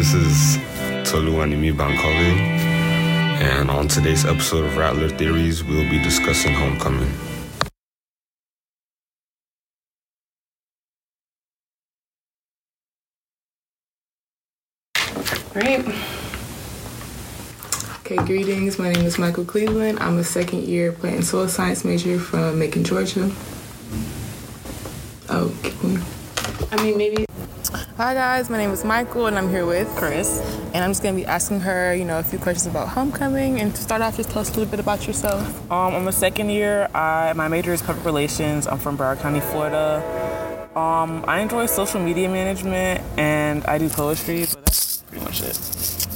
[0.00, 2.32] This is Tolu Animi Bankole,
[3.42, 7.12] and on today's episode of Rattler Theories, we'll be discussing homecoming.
[15.54, 15.86] Right.
[17.98, 18.78] Okay, greetings.
[18.78, 19.98] My name is Michael Cleveland.
[20.00, 23.30] I'm a second year plant and soil science major from Macon, Georgia.
[25.28, 25.54] Oh,
[26.72, 27.29] I mean, maybe.
[28.00, 30.40] Hi guys, my name is Michael and I'm here with Chris.
[30.72, 33.60] And I'm just gonna be asking her, you know, a few questions about homecoming.
[33.60, 35.70] And to start off, just tell us a little bit about yourself.
[35.70, 36.88] Um, I'm a second year.
[36.94, 38.66] I my major is public relations.
[38.66, 40.02] I'm from Broward County, Florida.
[40.74, 45.56] Um, I enjoy social media management and I do poetry, but that's pretty much it.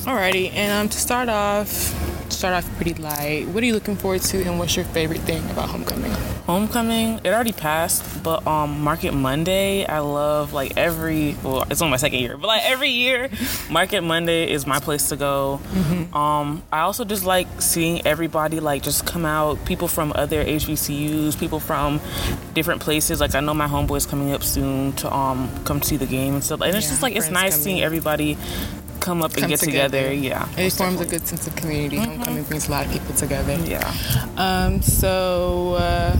[0.08, 1.68] Alrighty, and um, to start off,
[2.44, 3.48] start off pretty light.
[3.48, 6.12] What are you looking forward to, and what's your favorite thing about homecoming?
[6.44, 11.36] Homecoming, it already passed, but um, Market Monday, I love like every.
[11.42, 13.30] Well, it's only my second year, but like every year,
[13.70, 15.58] Market Monday is my place to go.
[15.72, 16.14] Mm-hmm.
[16.14, 19.64] Um, I also just like seeing everybody like just come out.
[19.64, 21.98] People from other HBCUs, people from
[22.52, 23.20] different places.
[23.20, 26.44] Like I know my homeboys coming up soon to um come see the game and
[26.44, 26.60] stuff.
[26.60, 28.36] And it's yeah, just like it's nice seeing everybody
[29.04, 30.08] come up and get together.
[30.08, 30.14] together.
[30.14, 31.06] Yeah, it forms definitely.
[31.06, 31.96] a good sense of community.
[31.96, 32.12] Mm-hmm.
[32.12, 33.54] Homecoming brings a lot of people together.
[33.64, 33.94] Yeah.
[34.36, 36.16] Um, so, uh,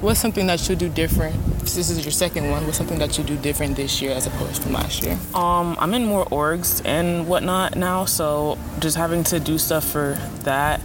[0.00, 1.34] what's something that you do different?
[1.60, 2.64] This is your second one.
[2.64, 5.18] What's something that you do different this year as opposed to last year?
[5.34, 10.18] Um, I'm in more orgs and whatnot now, so just having to do stuff for
[10.44, 10.80] that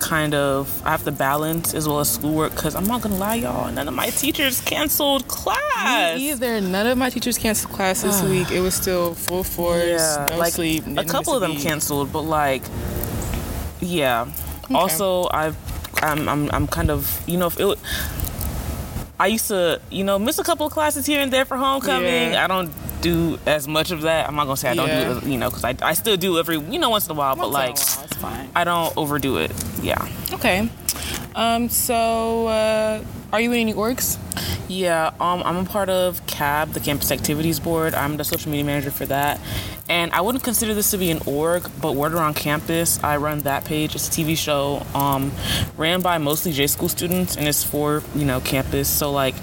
[0.00, 3.36] kind of I have to balance as well as schoolwork because I'm not gonna lie,
[3.36, 3.70] y'all.
[3.70, 6.16] None of my teachers canceled class.
[6.16, 6.60] Me either.
[6.60, 8.50] None of my teachers canceled class this week.
[8.50, 9.84] It was still full force.
[9.84, 10.84] Yeah, no like sleep.
[10.96, 12.62] A couple of them canceled, but like,
[13.80, 14.26] yeah.
[14.64, 14.74] Okay.
[14.74, 15.56] Also, I've
[16.02, 17.78] I'm, I'm I'm kind of you know if it.
[19.18, 22.32] I used to, you know, miss a couple of classes here and there for homecoming.
[22.32, 22.44] Yeah.
[22.44, 24.28] I don't do as much of that.
[24.28, 25.12] I'm not gonna say I don't yeah.
[25.12, 27.14] do it, you know, because I, I still do every, you know, once in a
[27.14, 27.78] while, once but like,
[28.22, 28.48] while.
[28.54, 29.52] I don't overdo it.
[29.82, 30.06] Yeah.
[30.32, 30.68] Okay.
[31.34, 31.68] Um.
[31.68, 34.18] So, uh, are you in any orgs?
[34.70, 37.92] Yeah, um, I'm a part of CAB, the Campus Activities Board.
[37.92, 39.40] I'm the social media manager for that.
[39.88, 43.40] And I wouldn't consider this to be an org, but Word Around Campus, I run
[43.40, 43.96] that page.
[43.96, 45.32] It's a TV show um,
[45.76, 48.88] ran by mostly J school students, and it's for, you know, campus.
[48.88, 49.34] So, like,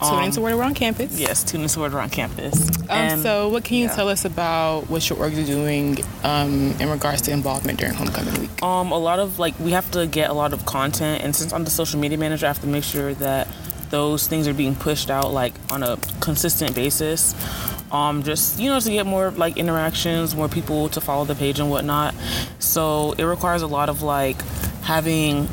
[0.00, 1.18] um, tune into Word Around Campus.
[1.18, 2.68] Yes, tune into Word Around Campus.
[2.82, 3.94] Um, and, so, what can you yeah.
[3.94, 8.40] tell us about what your org is doing um, in regards to involvement during homecoming
[8.40, 8.62] week?
[8.62, 11.52] Um, a lot of like we have to get a lot of content, and since
[11.52, 13.48] I'm the social media manager, I have to make sure that
[13.90, 17.34] those things are being pushed out like on a consistent basis.
[17.92, 21.60] Um, just you know to get more like interactions, more people to follow the page
[21.60, 22.14] and whatnot.
[22.58, 24.40] So it requires a lot of like
[24.82, 25.48] having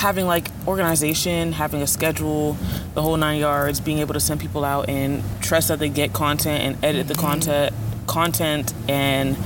[0.00, 2.56] having like organization, having a schedule,
[2.94, 6.12] the whole nine yards, being able to send people out and trust that they get
[6.14, 7.08] content and edit mm-hmm.
[7.08, 7.74] the content
[8.06, 9.36] content and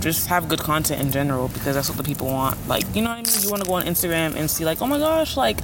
[0.00, 2.68] just have good content in general because that's what the people want.
[2.68, 3.42] Like, you know what I mean?
[3.42, 5.58] You want to go on Instagram and see, like, oh my gosh, like,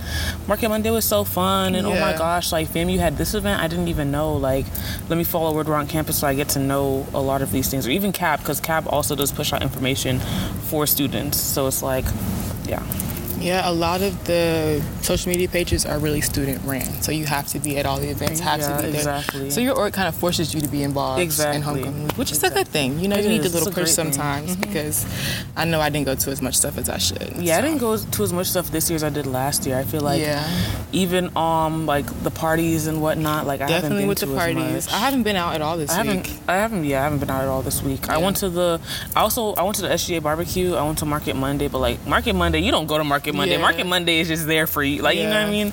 [0.48, 1.94] Market Monday was so fun, and yeah.
[1.94, 4.34] oh my gosh, like, fam, you had this event I didn't even know.
[4.34, 4.66] Like,
[5.08, 7.70] let me follow Word Around Campus so I get to know a lot of these
[7.70, 10.18] things, or even CAB, because CAB also does push out information
[10.68, 11.38] for students.
[11.38, 12.04] So it's like,
[12.66, 12.82] yeah.
[13.44, 17.46] Yeah, a lot of the social media pages are really student ran, so you have
[17.48, 19.00] to be at all the events, have yeah, to be there.
[19.00, 19.50] Exactly.
[19.50, 21.56] So your org kind of forces you to be involved exactly.
[21.56, 22.62] in homecoming, which is exactly.
[22.62, 23.00] a good thing.
[23.00, 23.42] You know, it you is.
[23.42, 24.62] need a little push sometimes mm-hmm.
[24.62, 25.04] because
[25.58, 27.34] I know I didn't go to as much stuff as I should.
[27.36, 27.58] Yeah, so.
[27.58, 29.76] I didn't go to as much stuff this year as I did last year.
[29.76, 30.48] I feel like yeah.
[30.92, 34.88] even um like the parties and whatnot, like I definitely with the parties.
[34.88, 36.26] I haven't been out at all this I week.
[36.26, 36.84] Haven't, I haven't.
[36.84, 38.06] Yeah, I haven't been out at all this week.
[38.06, 38.14] Yeah.
[38.14, 38.80] I went to the.
[39.14, 40.74] I also I went to the SGA barbecue.
[40.74, 43.54] I went to Market Monday, but like Market Monday, you don't go to Market Monday.
[43.54, 43.60] Yeah.
[43.60, 45.02] Market Monday is just there for you.
[45.02, 45.22] Like yeah.
[45.22, 45.72] you know what I mean?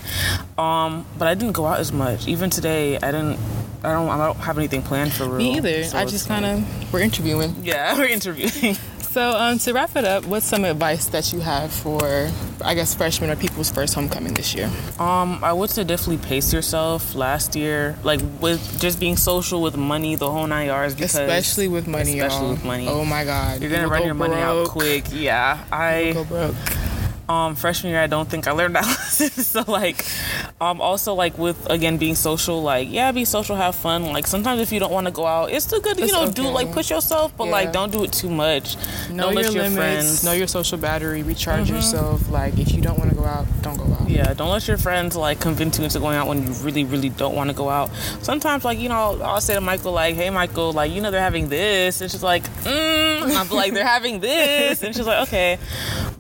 [0.58, 2.28] Um, but I didn't go out as much.
[2.28, 3.40] Even today, I didn't.
[3.84, 4.10] I don't.
[4.10, 5.38] I don't have anything planned for real.
[5.38, 5.84] Me either.
[5.86, 7.56] So I just kind of we're interviewing.
[7.64, 8.76] Yeah, we're interviewing.
[9.12, 12.32] So um, to wrap it up, what's some advice that you have for,
[12.64, 14.72] I guess, freshmen or people's first homecoming this year?
[15.00, 17.14] Um, I would say definitely pace yourself.
[17.14, 20.96] Last year, like with just being social with money, the whole nine yards.
[20.96, 22.52] Because especially with money, especially y'all.
[22.52, 22.88] with money.
[22.88, 24.30] Oh my God, you're gonna you run your broke.
[24.30, 25.04] money out quick.
[25.12, 26.56] Yeah, I go broke
[27.32, 29.30] um, freshman year, I don't think I learned that lesson.
[29.30, 30.06] so like,
[30.60, 34.12] um, also like with again being social, like yeah, be social, have fun.
[34.12, 36.24] Like sometimes if you don't want to go out, it's still good to you know
[36.24, 36.34] okay.
[36.34, 37.52] do like push yourself, but yeah.
[37.52, 38.76] like don't do it too much.
[39.10, 39.76] Know don't your, your limits.
[39.76, 41.24] Friends, know your social battery.
[41.24, 41.76] Recharge mm-hmm.
[41.76, 42.30] yourself.
[42.30, 44.10] Like if you don't want to go out, don't go out.
[44.10, 47.10] Yeah, don't let your friends like convince you into going out when you really, really
[47.10, 47.90] don't want to go out.
[48.22, 51.22] Sometimes like you know, I'll say to Michael like, hey Michael, like you know they're
[51.22, 53.22] having this, and she's like, mm.
[53.36, 55.58] I'm like they're having this, and she's like okay,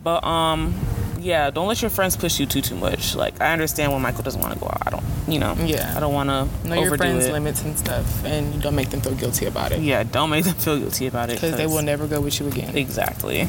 [0.04, 0.74] but um
[1.22, 3.16] yeah, don't let your friends push you too too much.
[3.16, 4.86] Like I understand when Michael doesn't want to go out.
[4.86, 5.94] I don't, you know, Yeah.
[5.96, 7.34] I don't want to Know your friends' it.
[7.34, 9.80] limits and stuff, and don't make them feel guilty about it.
[9.82, 12.48] Yeah, don't make them feel guilty about it Because they will never go with you
[12.48, 12.76] again.
[12.76, 13.48] Exactly.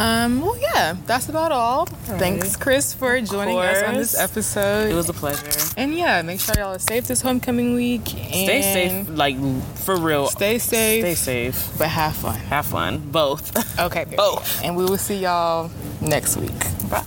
[0.00, 1.84] Um, well, yeah, that's about all.
[1.84, 4.90] Thanks, Chris, for joining us on this episode.
[4.90, 5.74] It was a pleasure.
[5.76, 8.14] and yeah, make sure y'all are safe this homecoming week.
[8.14, 9.36] And Stay safe, like
[9.76, 10.28] for real.
[10.28, 11.02] Stay safe.
[11.02, 11.70] Stay safe.
[11.76, 12.34] But have fun.
[12.34, 13.10] Have fun.
[13.10, 13.54] Both.
[13.78, 14.04] Okay.
[14.06, 14.16] period.
[14.16, 14.62] Both.
[14.64, 15.70] And we will see y'all
[16.00, 16.58] next week.
[16.88, 17.04] Bye.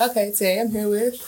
[0.00, 1.20] Okay, today I'm here with.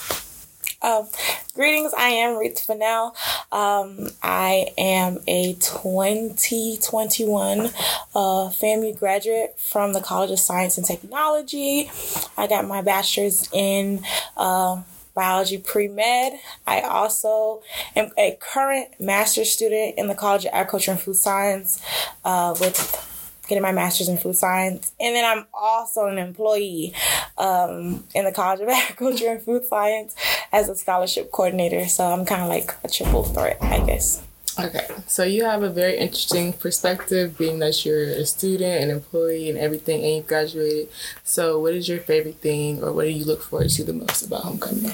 [0.81, 1.07] Um,
[1.55, 3.15] greetings, I am Rita Fennell.
[3.53, 7.71] Um, I am a 2021 uh,
[8.15, 11.91] FAMU graduate from the College of Science and Technology.
[12.37, 14.05] I got my bachelor's in
[14.37, 14.83] uh,
[15.15, 16.39] biology pre med.
[16.67, 17.63] I also
[17.95, 21.81] am a current master's student in the College of Agriculture and Food Science
[22.25, 23.11] uh, with
[23.49, 24.93] getting my master's in food science.
[25.01, 26.95] And then I'm also an employee
[27.39, 30.15] um, in the College of Agriculture and Food Science
[30.53, 31.87] as a scholarship coordinator.
[31.87, 34.23] So I'm kind of like a triple threat, I guess.
[34.57, 39.51] Okay, so you have a very interesting perspective, being that you're a student, an employee,
[39.51, 40.89] and everything, and you've graduated.
[41.25, 44.25] So, what is your favorite thing, or what do you look forward to the most
[44.25, 44.93] about homecoming?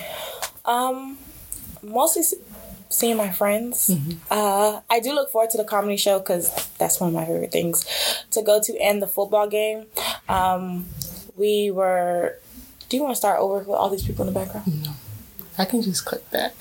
[0.65, 1.19] Um,
[1.83, 2.23] mostly
[2.91, 3.91] seeing my friends.
[4.31, 7.53] Uh, I do look forward to the comedy show because that's one of my favorite
[7.53, 7.87] things
[8.33, 9.87] to go to, and the football game.
[10.29, 10.87] Um,
[11.37, 12.37] we were.
[12.89, 14.85] Do you want to start over with all these people in the background?
[14.85, 14.91] No.
[15.57, 16.55] I can just click that.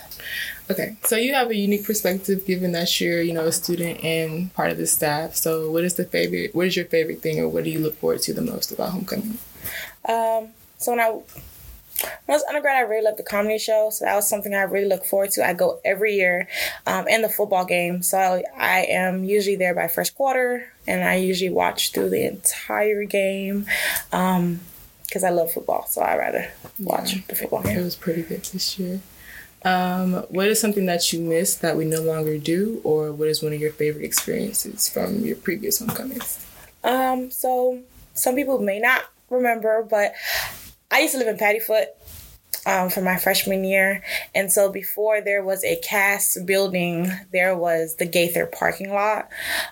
[0.69, 4.53] Okay, so you have a unique perspective, given that you're, you know, a student and
[4.53, 5.35] part of the staff.
[5.35, 6.53] So, what is the favorite?
[6.53, 8.91] What is your favorite thing, or what do you look forward to the most about
[8.91, 9.39] homecoming?
[10.07, 11.19] Um, so when I
[12.25, 13.89] when I was undergrad, I really loved the comedy show.
[13.91, 15.47] So that was something I really look forward to.
[15.47, 16.47] I go every year,
[16.87, 18.01] um, and the football game.
[18.01, 22.25] So I, I am usually there by first quarter, and I usually watch through the
[22.25, 23.65] entire game,
[24.11, 24.61] um,
[25.03, 25.87] because I love football.
[25.87, 27.79] So I rather watch the football game.
[27.79, 29.01] It was pretty good this year.
[29.65, 33.43] Um, what is something that you miss that we no longer do, or what is
[33.43, 36.45] one of your favorite experiences from your previous homecomings?
[36.83, 37.79] Um, so
[38.13, 40.13] some people may not remember, but
[40.91, 41.87] I used to live in Paddyfoote
[42.65, 44.03] um, for my freshman year.
[44.33, 49.29] And so before there was a CASS building, there was the Gaither parking lot.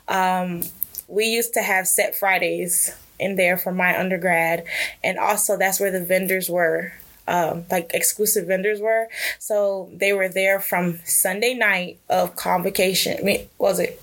[0.08, 0.64] Um,
[1.08, 4.64] we used to have set Fridays in there for my undergrad.
[5.04, 6.94] And also that's where the vendors were.
[7.30, 9.10] Um, like exclusive vendors were.
[9.38, 13.18] So they were there from Sunday night of convocation.
[13.20, 14.02] I mean, was it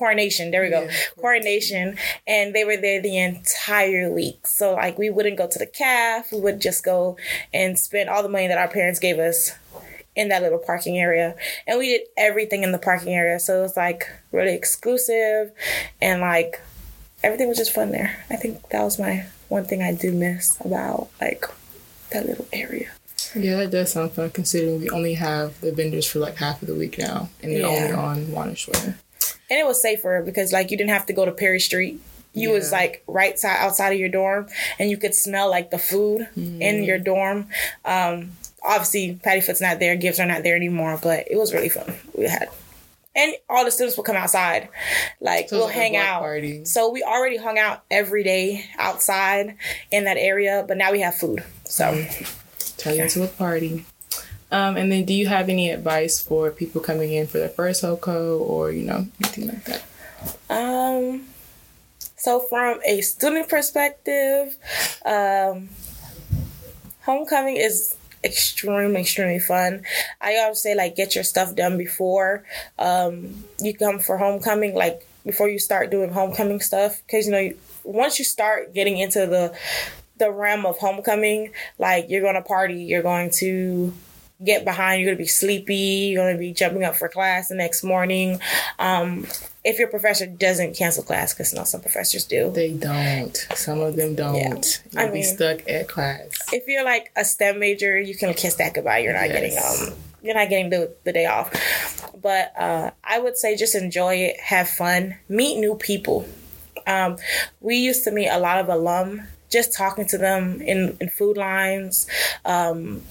[0.00, 0.50] coronation?
[0.50, 0.82] There we go.
[0.84, 1.96] Yeah, coronation.
[2.26, 4.46] And they were there the entire week.
[4.46, 6.32] So like we wouldn't go to the calf.
[6.32, 7.16] We would just go
[7.52, 9.52] and spend all the money that our parents gave us
[10.16, 11.36] in that little parking area.
[11.66, 13.38] And we did everything in the parking area.
[13.38, 15.52] So it was like really exclusive
[16.00, 16.60] and like
[17.22, 18.24] everything was just fun there.
[18.30, 21.44] I think that was my one thing I do miss about like
[22.10, 22.88] that little area.
[23.36, 26.68] Yeah, that does sound fun considering we only have the vendors for like half of
[26.68, 27.96] the week now, and they're only Yeah.
[27.96, 28.94] on Wanashore.
[29.50, 32.00] And it was safer because like you didn't have to go to Perry Street.
[32.32, 34.46] You was like right side outside of your dorm
[34.78, 37.48] and you could smell like the food in your dorm.
[37.84, 38.32] Um
[38.62, 41.92] obviously Paddyfoote's not there, Gibbs are not there anymore, but it was really fun.
[42.16, 42.48] We had
[43.16, 44.68] and all the students will come outside.
[45.20, 46.20] Like So we'll like hang out.
[46.20, 46.64] party.
[46.64, 49.56] So we already hung out every day outside
[49.90, 51.42] in that area, but now we have food.
[51.64, 52.06] So
[52.78, 53.84] Turn it into a party.
[54.52, 57.82] Um, and then, do you have any advice for people coming in for their first
[57.82, 59.82] HOCO or you know anything like that?
[60.50, 61.26] Um,
[62.16, 64.56] so from a student perspective,
[65.06, 65.68] um,
[67.02, 69.84] homecoming is extremely, extremely fun.
[70.20, 72.44] I always say like get your stuff done before
[72.78, 77.38] um, you come for homecoming, like before you start doing homecoming stuff, because you know
[77.38, 79.56] you, once you start getting into the
[80.18, 83.94] the realm of homecoming, like you're gonna party, you're going to
[84.44, 87.82] get behind, you're gonna be sleepy, you're gonna be jumping up for class the next
[87.82, 88.40] morning.
[88.78, 89.26] Um,
[89.64, 92.50] if your professor doesn't cancel class, because no, some professors do.
[92.50, 93.36] They don't.
[93.54, 94.36] Some of them don't.
[94.92, 95.02] Yeah.
[95.02, 96.30] You'll I be stuck at class.
[96.52, 98.98] If you're like a STEM major, you can kiss that goodbye.
[98.98, 101.52] You're not getting um, you're not getting the the day off.
[102.20, 106.26] But uh, I would say just enjoy it, have fun, meet new people.
[106.86, 107.16] Um,
[107.60, 111.36] we used to meet a lot of alum, just talking to them in, in food
[111.36, 112.06] lines.
[112.44, 113.02] Um,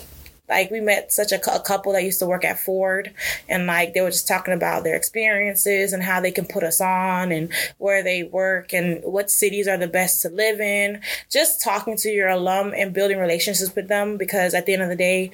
[0.49, 3.13] like we met such a, a couple that used to work at Ford,
[3.47, 6.81] and like they were just talking about their experiences and how they can put us
[6.81, 11.01] on and where they work and what cities are the best to live in.
[11.29, 14.89] Just talking to your alum and building relationships with them because at the end of
[14.89, 15.31] the day,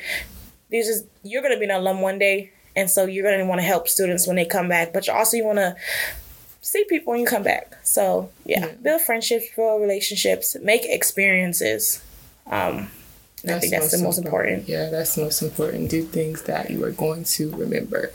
[0.70, 3.68] these is you're gonna be an alum one day, and so you're gonna want to
[3.68, 5.76] help students when they come back, but you also you want to
[6.62, 7.78] see people when you come back.
[7.84, 12.04] So yeah, build friendships, build relationships, make experiences.
[12.48, 12.90] Um,
[13.50, 14.68] I think that's the most important.
[14.68, 15.90] Yeah, that's the most important.
[15.90, 18.12] Do things that you are going to remember.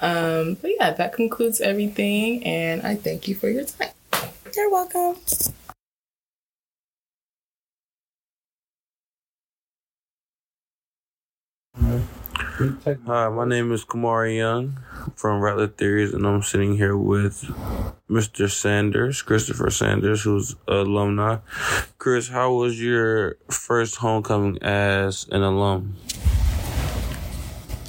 [0.00, 3.90] Um, but yeah, that concludes everything, and I thank you for your time.
[4.54, 5.16] You're welcome.
[12.60, 14.78] Hi, my name is Kamari Young
[15.16, 17.44] from Rattler Theories, and I'm sitting here with
[18.10, 18.50] Mr.
[18.50, 21.38] Sanders, Christopher Sanders, who's an alumni.
[21.96, 25.96] Chris, how was your first homecoming as an alum?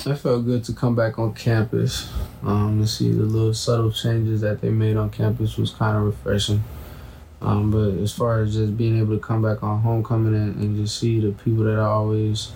[0.06, 2.10] It felt good to come back on campus.
[2.42, 6.04] Um, to see the little subtle changes that they made on campus was kind of
[6.04, 6.64] refreshing.
[7.42, 10.78] Um, but as far as just being able to come back on homecoming and, and
[10.78, 12.52] just see the people that I always,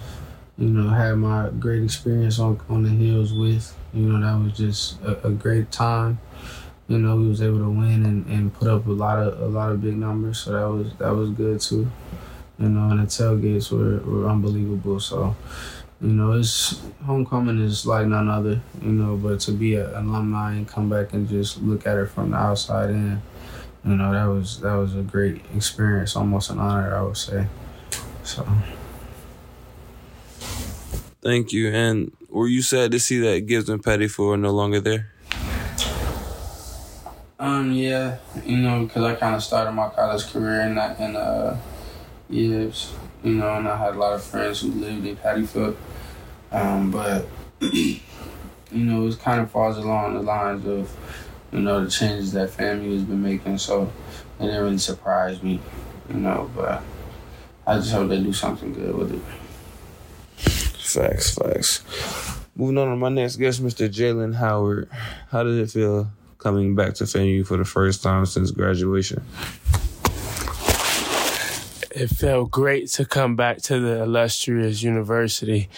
[0.57, 4.57] you know, had my great experience on, on the hills with, you know, that was
[4.57, 6.19] just a, a great time.
[6.87, 9.47] You know, we was able to win and, and put up a lot of a
[9.47, 11.89] lot of big numbers, so that was that was good too.
[12.59, 14.99] You know, and the tailgates were, were unbelievable.
[14.99, 15.35] So
[16.01, 20.53] you know, it's homecoming is like none other, you know, but to be an alumni
[20.53, 23.21] and come back and just look at it from the outside in,
[23.83, 27.47] you know, that was that was a great experience, almost an honor, I would say.
[28.23, 28.45] So
[31.25, 31.69] Thank you.
[31.69, 35.07] And were you sad to see that Gibbs and are no longer there?
[37.39, 41.15] Um, yeah, you know, because I kind of started my college career in that in
[41.15, 41.59] uh,
[42.29, 45.75] Gibbs, you know, and I had a lot of friends who lived in Paddyfoote.
[46.51, 47.25] Um, but
[47.59, 47.99] you
[48.71, 50.95] know, it kind of falls along the lines of
[51.51, 53.91] you know the changes that FAMU has been making, so
[54.39, 55.59] it didn't really surprise me,
[56.07, 56.51] you know.
[56.55, 56.83] But
[57.65, 59.44] I just hope they do something good with it.
[60.95, 61.83] Facts, facts.
[62.55, 63.89] Moving on to my next guest, Mr.
[63.89, 64.89] Jalen Howard.
[65.29, 69.21] How did it feel coming back to FAMU for the first time since graduation?
[71.95, 75.69] It felt great to come back to the illustrious university.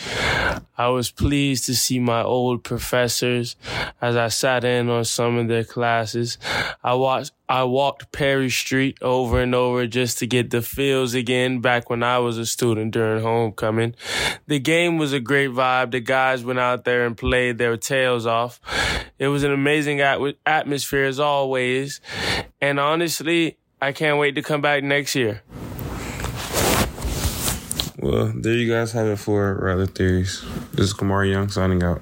[0.75, 3.55] I was pleased to see my old professors
[4.01, 6.39] as I sat in on some of their classes.
[6.83, 11.59] I watched I walked Perry Street over and over just to get the feels again
[11.61, 13.93] back when I was a student during homecoming.
[14.47, 15.91] The game was a great vibe.
[15.91, 18.59] The guys went out there and played their tails off.
[19.19, 22.01] It was an amazing atmosphere as always.
[22.59, 25.43] And honestly, I can't wait to come back next year.
[28.07, 30.41] Well, there you guys have it for Rattler Theories.
[30.71, 32.01] This is Kamari Young signing out.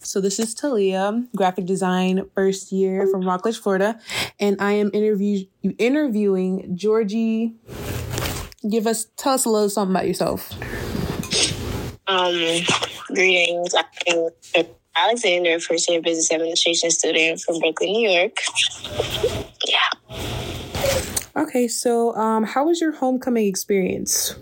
[0.00, 3.98] So this is Talia, graphic design first year from Rockledge, Florida,
[4.38, 5.46] and I am interview
[5.78, 7.54] interviewing Georgie
[8.68, 10.52] give us tell us a little something about yourself.
[12.06, 12.34] Um,
[13.08, 13.74] greetings.
[13.74, 14.30] I'm
[14.94, 18.36] Alexander, first year business administration student from Brooklyn, New York.
[19.66, 19.88] Yeah.
[21.34, 24.34] Okay, so um, how was your homecoming experience?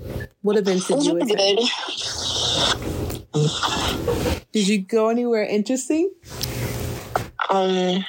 [0.43, 1.61] What events did you attend?
[3.33, 4.43] Good.
[4.53, 6.13] Did you go anywhere interesting?
[7.49, 8.05] Um,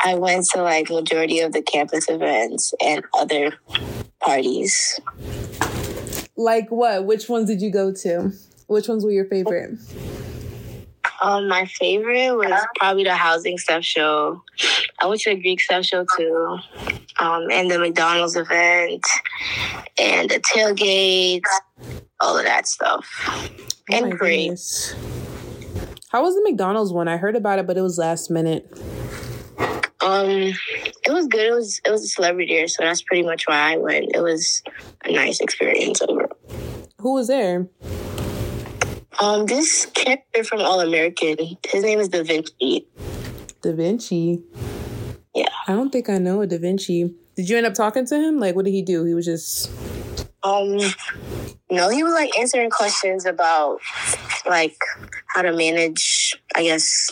[0.00, 3.54] I went to like majority of the campus events and other
[4.22, 5.00] parties.
[6.36, 7.04] Like what?
[7.04, 8.32] Which ones did you go to?
[8.66, 9.78] Which ones were your favorite?
[11.22, 14.42] Um, my favorite was probably the housing stuff show.
[15.00, 16.58] I went to the Greek stuff show too,
[17.18, 19.06] um, and the McDonald's event,
[19.98, 21.44] and the tailgate,
[22.20, 23.48] all of that stuff, oh
[23.92, 24.58] and great.
[26.08, 27.08] How was the McDonald's one?
[27.08, 28.70] I heard about it, but it was last minute.
[30.04, 31.46] Um, it was good.
[31.46, 34.14] It was it was a celebrity year, so that's pretty much why I went.
[34.14, 34.62] It was
[35.04, 36.36] a nice experience overall.
[36.98, 37.68] Who was there?
[39.20, 41.36] Um, this character from All American.
[41.66, 42.88] His name is Da Vinci.
[43.62, 44.42] Da Vinci.
[45.34, 45.48] Yeah.
[45.68, 47.14] I don't think I know a Da Vinci.
[47.36, 48.38] Did you end up talking to him?
[48.38, 49.04] Like, what did he do?
[49.04, 49.70] He was just.
[50.42, 50.78] Um,
[51.70, 53.78] no, he was like answering questions about
[54.46, 54.76] like
[55.28, 57.10] how to manage, I guess,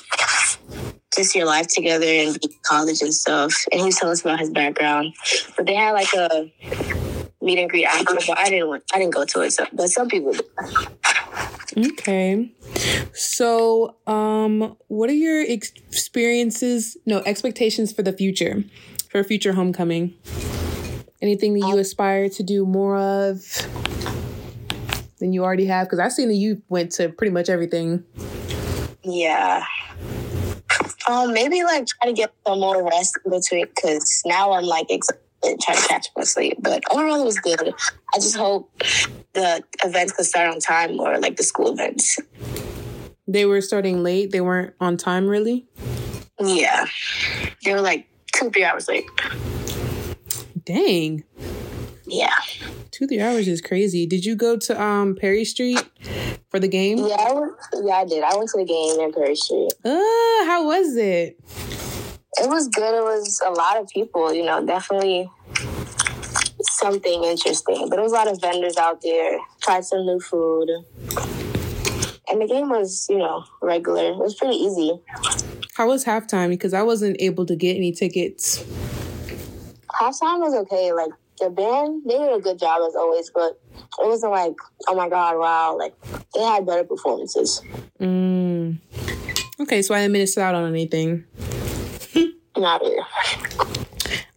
[1.14, 3.52] just your life together and college and stuff.
[3.72, 5.14] And he was telling us about his background.
[5.56, 6.50] But they had like a
[7.42, 9.52] meet and greet after, but I didn't want, I didn't go to it.
[9.52, 11.92] So, but some people did.
[11.92, 12.52] Okay.
[13.12, 18.64] So, um, what are your experiences, no, expectations for the future,
[19.08, 20.14] for future homecoming?
[21.22, 23.44] Anything that you aspire to do more of
[25.18, 25.86] than you already have?
[25.86, 28.04] Because I've seen that you went to pretty much everything.
[29.02, 29.64] Yeah.
[31.10, 34.86] Um, maybe like try to get some more rest in between because now I'm like
[34.90, 36.58] and try to catch on sleep.
[36.60, 37.74] But overall, it was good.
[38.14, 38.70] I just hope
[39.32, 42.18] the events could start on time or like the school events.
[43.26, 44.30] They were starting late.
[44.30, 45.66] They weren't on time, really.
[46.38, 46.86] Yeah,
[47.64, 49.06] they were like two, three hours late.
[50.64, 51.24] Dang,
[52.06, 52.36] Yeah,
[52.92, 54.06] two three hours is crazy.
[54.06, 55.84] Did you go to um Perry Street
[56.50, 56.98] for the game?
[56.98, 57.52] yeah, I went,
[57.82, 57.94] yeah.
[57.94, 58.22] I did.
[58.22, 59.72] I went to the game in Perry Street.
[59.84, 61.38] Uh, how was it?
[62.38, 62.94] It was good.
[62.94, 64.32] It was a lot of people.
[64.32, 65.30] You know, definitely
[66.62, 67.88] something interesting.
[67.88, 69.38] But there was a lot of vendors out there.
[69.60, 70.68] Tried some new food.
[72.28, 74.10] And the game was, you know, regular.
[74.10, 75.00] It was pretty easy.
[75.74, 76.48] How was halftime?
[76.48, 78.62] Because I wasn't able to get any tickets.
[79.92, 80.92] halftime was okay.
[80.92, 84.54] Like the band, they did a good job as always, but it wasn't like,
[84.88, 85.76] oh my god, wow.
[85.76, 85.94] Like
[86.34, 87.62] they had better performances.
[88.00, 88.78] Mm.
[89.60, 91.24] Okay, so I didn't miss out on anything.
[92.56, 92.98] Not really.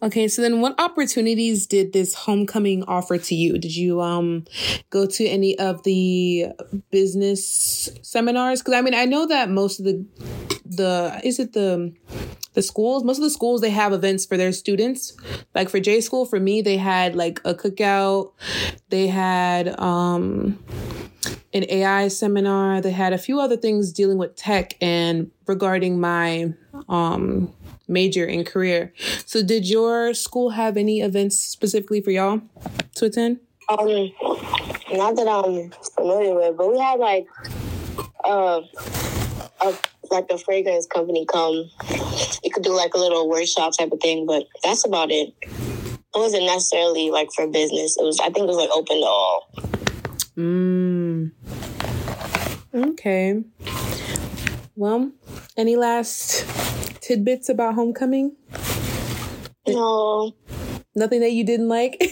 [0.02, 3.58] Okay, so then what opportunities did this homecoming offer to you?
[3.58, 4.44] Did you um
[4.90, 6.46] go to any of the
[6.90, 8.60] business seminars?
[8.60, 10.04] Because I mean, I know that most of the
[10.64, 11.92] the is it the
[12.54, 15.16] the schools most of the schools they have events for their students
[15.54, 18.32] like for j school for me they had like a cookout
[18.88, 20.58] they had um
[21.52, 26.52] an ai seminar they had a few other things dealing with tech and regarding my
[26.88, 27.52] um
[27.88, 28.92] major and career
[29.26, 32.40] so did your school have any events specifically for y'all
[32.94, 33.38] to attend
[33.68, 34.12] Um,
[34.92, 37.26] not that I'm familiar with, but we had like
[38.24, 38.60] uh,
[39.62, 39.74] a
[40.10, 41.70] like a fragrance company come.
[42.42, 45.32] You could do like a little workshop type of thing, but that's about it.
[45.42, 47.96] It wasn't necessarily like for business.
[47.98, 49.50] It was I think it was like open to all.
[50.36, 51.32] Mm.
[52.74, 53.42] Okay.
[54.76, 55.12] Well,
[55.56, 56.44] any last
[57.00, 58.36] tidbits about homecoming?
[59.66, 60.34] No,
[60.96, 62.00] Nothing that you didn't like?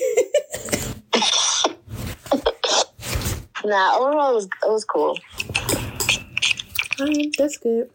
[3.65, 3.97] nah.
[3.99, 5.19] Overall, it was it was cool.
[7.01, 7.91] Alright, that's good.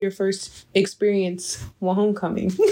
[0.00, 2.52] Your first experience while homecoming.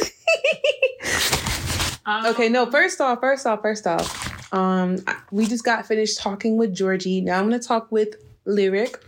[2.09, 4.36] Um, okay, no, first off, first off, first off.
[4.57, 4.99] Um,
[5.31, 7.21] we just got finished talking with Georgie.
[7.21, 8.17] Now I'm gonna talk with
[8.47, 8.99] Lyric.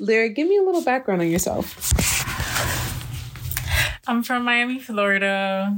[0.00, 1.92] Lyric, give me a little background on yourself.
[4.08, 5.76] I'm from Miami, Florida.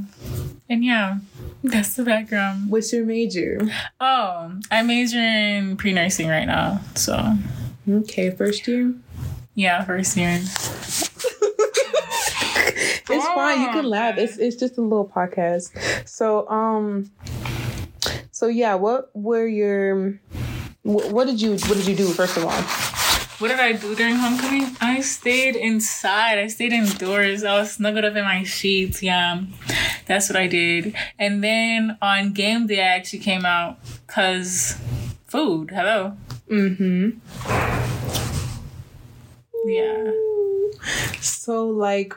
[0.69, 1.17] And yeah,
[1.63, 2.71] that's the background.
[2.71, 3.59] What's your major?
[3.99, 6.81] Oh, I major in pre nursing right now.
[6.95, 7.33] So,
[7.89, 8.93] Okay, first year.
[9.53, 10.39] yeah, first year.
[13.13, 13.59] It's fine.
[13.61, 14.17] You can laugh.
[14.17, 16.07] It's it's just a little podcast.
[16.07, 17.11] So um,
[18.41, 20.19] so yeah, what were your
[20.81, 22.61] what did you what did you do first of all?
[23.37, 24.75] What did I do during homecoming?
[24.81, 26.39] I stayed inside.
[26.39, 27.43] I stayed indoors.
[27.43, 29.03] I was snuggled up in my sheets.
[29.03, 29.43] Yeah,
[30.07, 30.95] that's what I did.
[31.19, 33.77] And then on game day, I actually came out
[34.07, 34.75] because
[35.27, 35.69] food.
[35.69, 36.17] Hello.
[36.49, 37.21] Mm-hmm.
[39.65, 40.11] Yeah.
[41.21, 42.15] So like,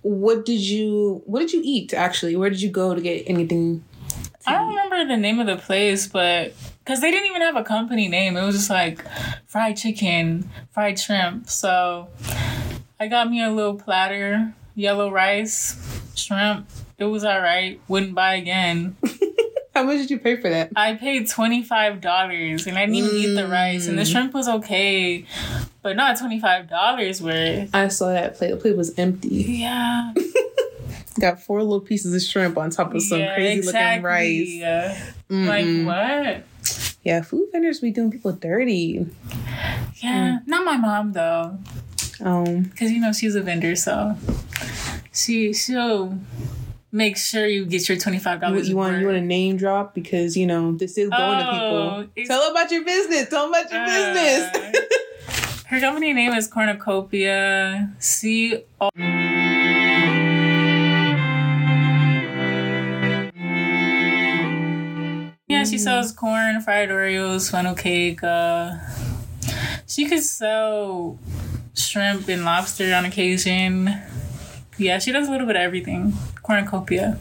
[0.00, 2.34] what did you what did you eat actually?
[2.34, 3.84] Where did you go to get anything?
[4.46, 7.64] I don't remember the name of the place, but because they didn't even have a
[7.64, 9.04] company name, it was just like
[9.46, 11.48] fried chicken, fried shrimp.
[11.48, 12.08] So
[12.98, 15.76] I got me a little platter, yellow rice,
[16.14, 16.68] shrimp.
[16.98, 17.80] It was all right.
[17.88, 18.96] Wouldn't buy again.
[19.74, 20.70] How much did you pay for that?
[20.76, 24.12] I paid twenty five dollars, and I didn't even eat the rice, and the mm.
[24.12, 25.24] shrimp was okay,
[25.80, 27.74] but not twenty five dollars worth.
[27.74, 28.50] I saw that plate.
[28.50, 29.28] The plate was empty.
[29.28, 30.12] Yeah,
[31.20, 33.80] Got four little pieces of shrimp on top of some yeah, crazy exactly.
[33.90, 34.48] looking rice.
[34.48, 35.12] Yeah.
[35.28, 35.86] Mm-mm.
[35.86, 36.44] Like what?
[37.04, 39.06] Yeah, food vendors be doing people dirty.
[39.96, 41.58] Yeah, not my mom though.
[42.20, 44.16] Um, because you know she's a vendor, so
[45.12, 46.18] she she'll
[46.92, 48.68] make sure you get your twenty five you, dollars.
[48.68, 52.06] you want you want to name drop because you know this is going to Oh,
[52.14, 52.26] people.
[52.26, 53.28] Tell them about your business.
[53.28, 55.64] Tell them about your business.
[55.66, 57.92] Her company name is Cornucopia.
[57.98, 58.90] C O.
[65.62, 68.22] Yeah, she sells corn, fried Oreos, funnel cake.
[68.24, 68.78] Uh,
[69.86, 71.18] she could sell
[71.74, 73.94] shrimp and lobster on occasion.
[74.76, 76.14] Yeah, she does a little bit of everything.
[76.42, 77.16] Cornucopia.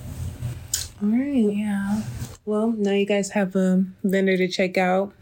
[1.04, 1.54] All right.
[1.54, 2.01] Yeah.
[2.45, 5.13] Well, now you guys have a vendor to check out,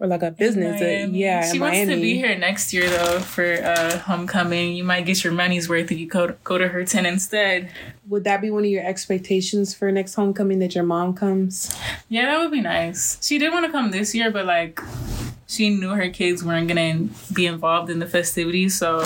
[0.00, 0.80] or like a business.
[0.80, 1.18] uh, Miami.
[1.18, 1.94] yeah, she wants Miami.
[1.94, 4.74] to be here next year though for uh, homecoming.
[4.74, 7.70] You might get your money's worth if you go go to her tent instead.
[8.08, 11.74] Would that be one of your expectations for next homecoming that your mom comes?
[12.08, 13.24] Yeah, that would be nice.
[13.26, 14.80] She did want to come this year, but like
[15.46, 19.04] she knew her kids weren't gonna be involved in the festivities, so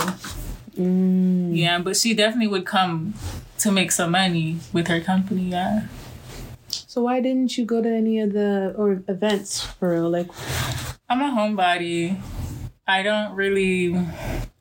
[0.79, 1.57] Mm.
[1.57, 3.15] Yeah, but she definitely would come
[3.59, 5.51] to make some money with her company.
[5.51, 5.87] Yeah.
[6.99, 10.11] So why didn't you go to any of the or events for real?
[10.11, 10.27] Like,
[11.09, 12.21] I'm a homebody.
[12.89, 13.95] I don't really.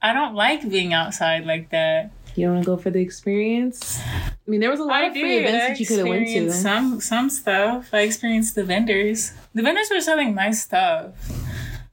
[0.03, 2.11] I don't like being outside like that.
[2.35, 3.99] you don't want to go for the experience?
[4.05, 5.45] I mean, there was a lot I of free did.
[5.49, 6.51] events I that you could have went to.
[6.51, 7.89] some some stuff.
[7.91, 9.33] I experienced the vendors.
[9.55, 11.15] The vendors were selling nice stuff.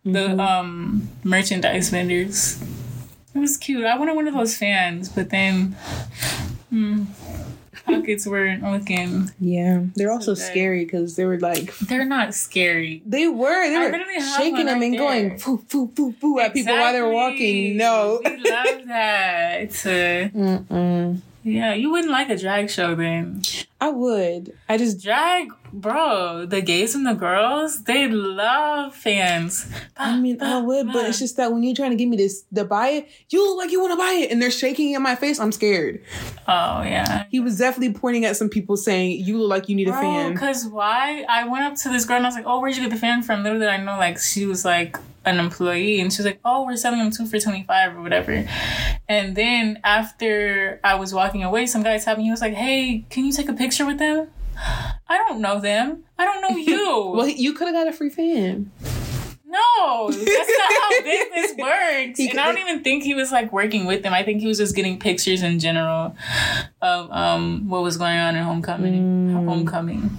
[0.05, 0.13] Mm-hmm.
[0.13, 2.61] The um merchandise vendors.
[3.35, 3.87] It was cute.
[3.87, 5.75] I wanted one of those fans, but then
[6.69, 7.05] hmm,
[7.85, 9.31] pockets weren't looking.
[9.41, 10.51] Yeah, they're also So good.
[10.51, 13.03] scary because they were like They're not scary.
[13.07, 15.39] they were they were shaking them right and going there.
[15.39, 17.77] foo foo foo foo at people while they're walking.
[17.77, 18.21] No.
[18.25, 19.69] we love that.
[19.71, 21.21] Mm-mm.
[21.43, 23.43] Yeah, you wouldn't like a drag show then.
[23.81, 24.55] I would.
[24.69, 25.49] I just Drag,
[25.81, 29.67] bro, the gays and the girls, they love fans.
[29.97, 32.45] I mean, I would, but it's just that when you're trying to give me this
[32.55, 35.03] to buy it, you look like you want to buy it, and they're shaking in
[35.03, 35.39] my face.
[35.39, 36.03] I'm scared.
[36.47, 37.25] Oh yeah.
[37.31, 40.01] He was definitely pointing at some people saying, "You look like you need a Bro,
[40.01, 41.25] fan." cause why?
[41.29, 42.99] I went up to this girl and I was like, "Oh, where'd you get the
[42.99, 46.27] fan from?" Little did I know, like she was like an employee, and she was
[46.27, 48.47] like, "Oh, we're selling them two for twenty five or whatever."
[49.09, 52.25] And then after I was walking away, some guy tapped me.
[52.25, 54.29] He was like, "Hey, can you take a picture with them?"
[55.09, 56.05] I don't know them.
[56.19, 56.85] I don't know you.
[57.15, 58.71] Well, you could have got a free fan.
[59.47, 62.19] No, that's not how business works.
[62.21, 64.13] And I don't even think he was like working with them.
[64.13, 66.17] I think he was just getting pictures in general
[66.83, 69.29] of um what was going on in homecoming.
[69.31, 69.45] Mm.
[69.45, 70.11] Homecoming.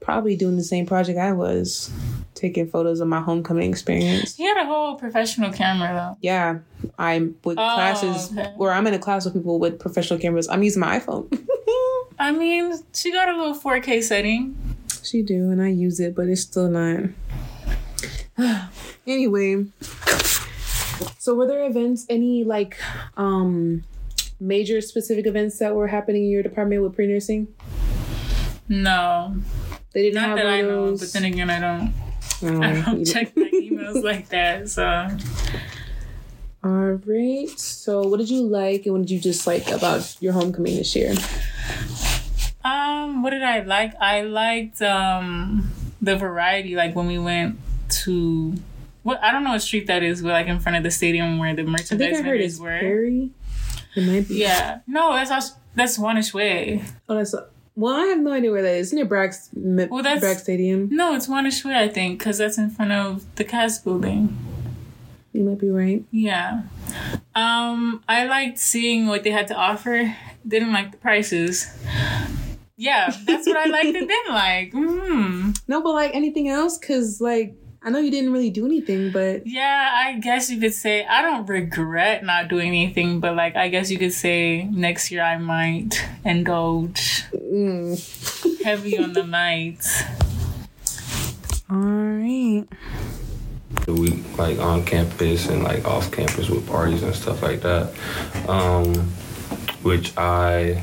[0.00, 1.90] Probably doing the same project I was,
[2.34, 4.36] taking photos of my homecoming experience.
[4.36, 6.18] He had a whole professional camera though.
[6.22, 6.58] Yeah,
[6.98, 8.52] I'm with Oh, classes okay.
[8.56, 10.48] where I'm in a class with people with professional cameras.
[10.48, 11.28] I'm using my iPhone.
[12.20, 14.54] I mean, she got a little 4K setting.
[15.02, 17.08] she do, and I use it, but it's still not.
[19.06, 19.64] anyway,
[21.18, 22.04] so were there events?
[22.10, 22.78] Any like
[23.16, 23.84] um
[24.38, 27.48] major specific events that were happening in your department with pre nursing?
[28.68, 29.34] No,
[29.92, 30.90] They didn't not have that I know.
[30.90, 31.00] those.
[31.00, 31.94] But then again, I don't.
[32.62, 34.68] I don't check my emails like that.
[34.68, 35.08] So
[36.62, 36.70] All
[37.04, 37.48] right.
[37.58, 41.14] So, what did you like, and what did you dislike about your homecoming this year?
[42.70, 43.94] Um, what did I like?
[44.00, 46.74] I liked um the variety.
[46.76, 47.58] Like when we went
[48.04, 48.54] to
[49.02, 51.38] what I don't know what street that is, but like in front of the stadium
[51.38, 52.78] where the I think merchandise I heard it's were.
[52.78, 53.30] Perry.
[53.96, 54.36] It might be.
[54.36, 56.82] Yeah, no, that's also, that's Wahnish Way.
[57.08, 57.34] Oh, that's.
[57.74, 58.92] Well, I have no idea where that is.
[58.92, 60.88] Near Bragg's, Well, that's- Bragg Stadium.
[60.92, 64.36] No, it's Wahnish Way, I think, because that's in front of the CASS building.
[65.32, 66.04] You might be right.
[66.10, 66.62] Yeah.
[67.34, 70.14] Um, I liked seeing what they had to offer.
[70.46, 71.68] Didn't like the prices.
[72.80, 74.72] Yeah, that's what I liked and didn't like.
[74.72, 75.50] Hmm.
[75.68, 79.46] No, but like anything else, because like I know you didn't really do anything, but
[79.46, 83.68] Yeah, I guess you could say I don't regret not doing anything, but like I
[83.68, 88.62] guess you could say next year I might indulge mm.
[88.64, 89.84] heavy on the might.
[91.70, 92.64] all right.
[93.84, 97.92] the week like on campus and like off campus with parties and stuff like that
[98.48, 98.94] um
[99.82, 100.82] which i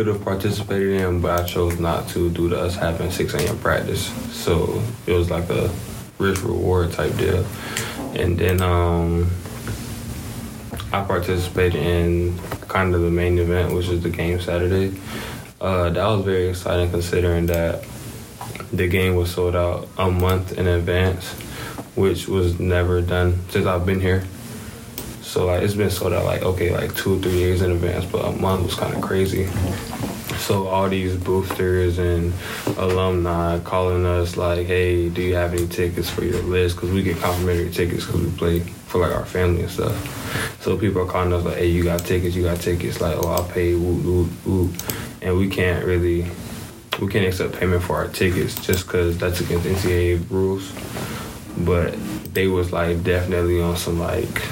[0.00, 3.58] could have participated in but i chose not to due to us having 6 a.m
[3.58, 4.06] practice.
[4.34, 5.70] So it was like a
[6.16, 7.44] risk reward type deal.
[8.14, 9.30] And then um
[10.90, 14.98] i participated in kind of the main event which is the game saturday.
[15.60, 17.84] Uh that was very exciting considering that
[18.72, 21.32] the game was sold out a month in advance
[21.94, 24.24] which was never done since I've been here.
[25.30, 28.04] So like it's been sold out like okay like two or three years in advance,
[28.04, 29.46] but a month was kind of crazy.
[30.38, 32.32] So all these boosters and
[32.76, 36.74] alumni calling us like, hey, do you have any tickets for your list?
[36.74, 40.62] Because we get complimentary tickets because we play for like our family and stuff.
[40.62, 43.00] So people are calling us like, hey, you got tickets, you got tickets.
[43.00, 44.72] Like, oh, I'll pay, whoop, whoop, whoop.
[45.22, 46.26] And we can't really,
[47.00, 50.72] we can't accept payment for our tickets just because that's against NCAA rules
[51.58, 51.94] but
[52.32, 54.42] they was like definitely on some like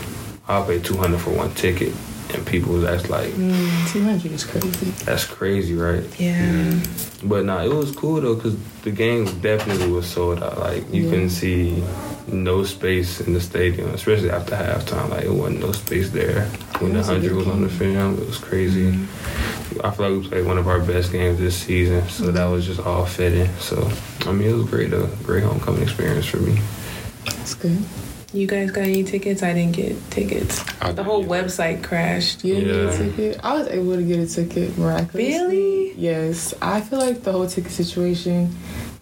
[0.48, 1.92] I'll pay two hundred for one ticket,
[2.34, 4.90] and people was that's like mm, Two hundred is crazy.
[5.04, 6.04] that's crazy, right?
[6.18, 6.42] Yeah.
[6.46, 7.28] Mm.
[7.28, 10.58] But nah, it was cool though because the game definitely was sold out.
[10.58, 11.82] Like you couldn't see
[12.28, 15.10] no space in the stadium, especially after halftime.
[15.10, 16.46] Like it wasn't no space there
[16.78, 18.18] when the hundred was on the film.
[18.18, 18.92] It was crazy.
[18.92, 19.84] Mm-hmm.
[19.84, 22.36] I feel like we played one of our best games this season, so mm-hmm.
[22.36, 23.54] that was just all fitting.
[23.58, 23.90] So
[24.22, 26.58] I mean, it was great, a great homecoming experience for me.
[27.26, 27.84] That's good.
[28.32, 29.42] You guys got any tickets?
[29.42, 30.62] I didn't get tickets.
[30.82, 32.44] I The whole didn't website crashed.
[32.44, 33.10] You didn't get a Yeah.
[33.16, 33.40] ticket?
[33.42, 35.32] I was able to get a ticket miraculously.
[35.32, 35.94] Really?
[35.96, 36.52] Yes.
[36.60, 38.54] I feel like the whole ticket situation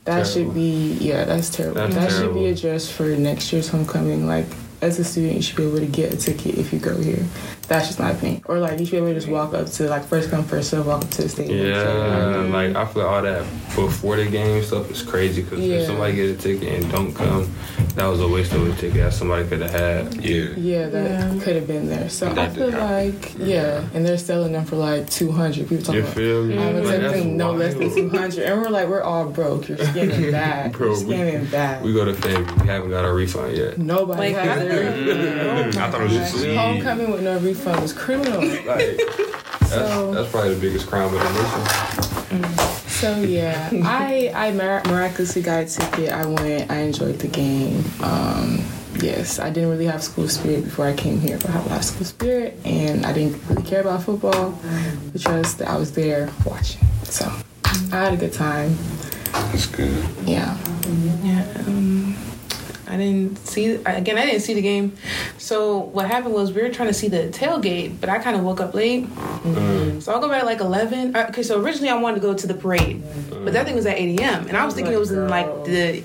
[0.04, 0.30] that Terrible.
[0.30, 1.80] should be yeah, that's terrible.
[1.80, 4.28] That's that should be addressed for next year's homecoming.
[4.28, 4.46] Like
[4.80, 7.24] as a student, you should be able to get a ticket if you go here.
[7.68, 8.42] That's just my opinion.
[8.46, 10.70] Or like you should be able to just walk up to like first come first
[10.70, 11.66] serve, walk up to the stadium.
[11.66, 13.42] Yeah, like I feel like all that
[13.74, 15.76] before the game stuff is crazy because Yeah.
[15.78, 17.50] if somebody get a ticket and don't come,
[17.96, 20.24] that was a waste of a ticket that somebody could have had.
[20.24, 20.50] Yeah.
[20.56, 22.08] Yeah, that could have been there.
[22.08, 23.10] So I feel happen.
[23.12, 25.68] like yeah, and they're selling them for like two hundred.
[25.68, 26.58] People talking You about feel me?
[26.58, 29.68] I'm Like, that's accepting no less than two hundred, and we're like we're all broke.
[29.68, 30.72] You're scanning back.
[30.72, 31.82] Bro, You're we- scanning bad.
[31.82, 33.76] We go to FAMU, we haven't got our refund yet.
[33.78, 35.04] Nobody Like, has their
[35.64, 35.76] refund.
[35.78, 36.46] I thought it was just.
[36.46, 38.40] Homecoming with no refund was criminal.
[38.44, 42.58] Like, that's, So- that's probably the biggest crime of the nation.
[42.88, 46.10] So yeah, I I miraculously got a ticket.
[46.12, 46.70] I went.
[46.70, 47.84] I enjoyed the game.
[48.02, 48.64] Um,
[49.00, 51.68] yes, I didn't really have school spirit before I came here, but I have a
[51.68, 54.58] lot of school spirit, and I didn't really care about football.
[55.12, 56.80] because that I was there watching.
[57.04, 57.30] So
[57.92, 58.76] I had a good time.
[59.32, 60.02] That's good.
[60.24, 60.56] Yeah.
[61.22, 61.44] Yeah.
[61.66, 62.16] Um,
[62.88, 64.16] I didn't see again.
[64.16, 64.96] I didn't see the game.
[65.38, 68.44] So what happened was we were trying to see the tailgate, but I kind of
[68.44, 69.06] woke up late.
[70.00, 71.14] So I'll go back at like eleven.
[71.14, 73.86] Uh, Okay, so originally I wanted to go to the parade, but that thing was
[73.86, 74.46] at eight a.m.
[74.46, 76.02] and I was thinking it was in like the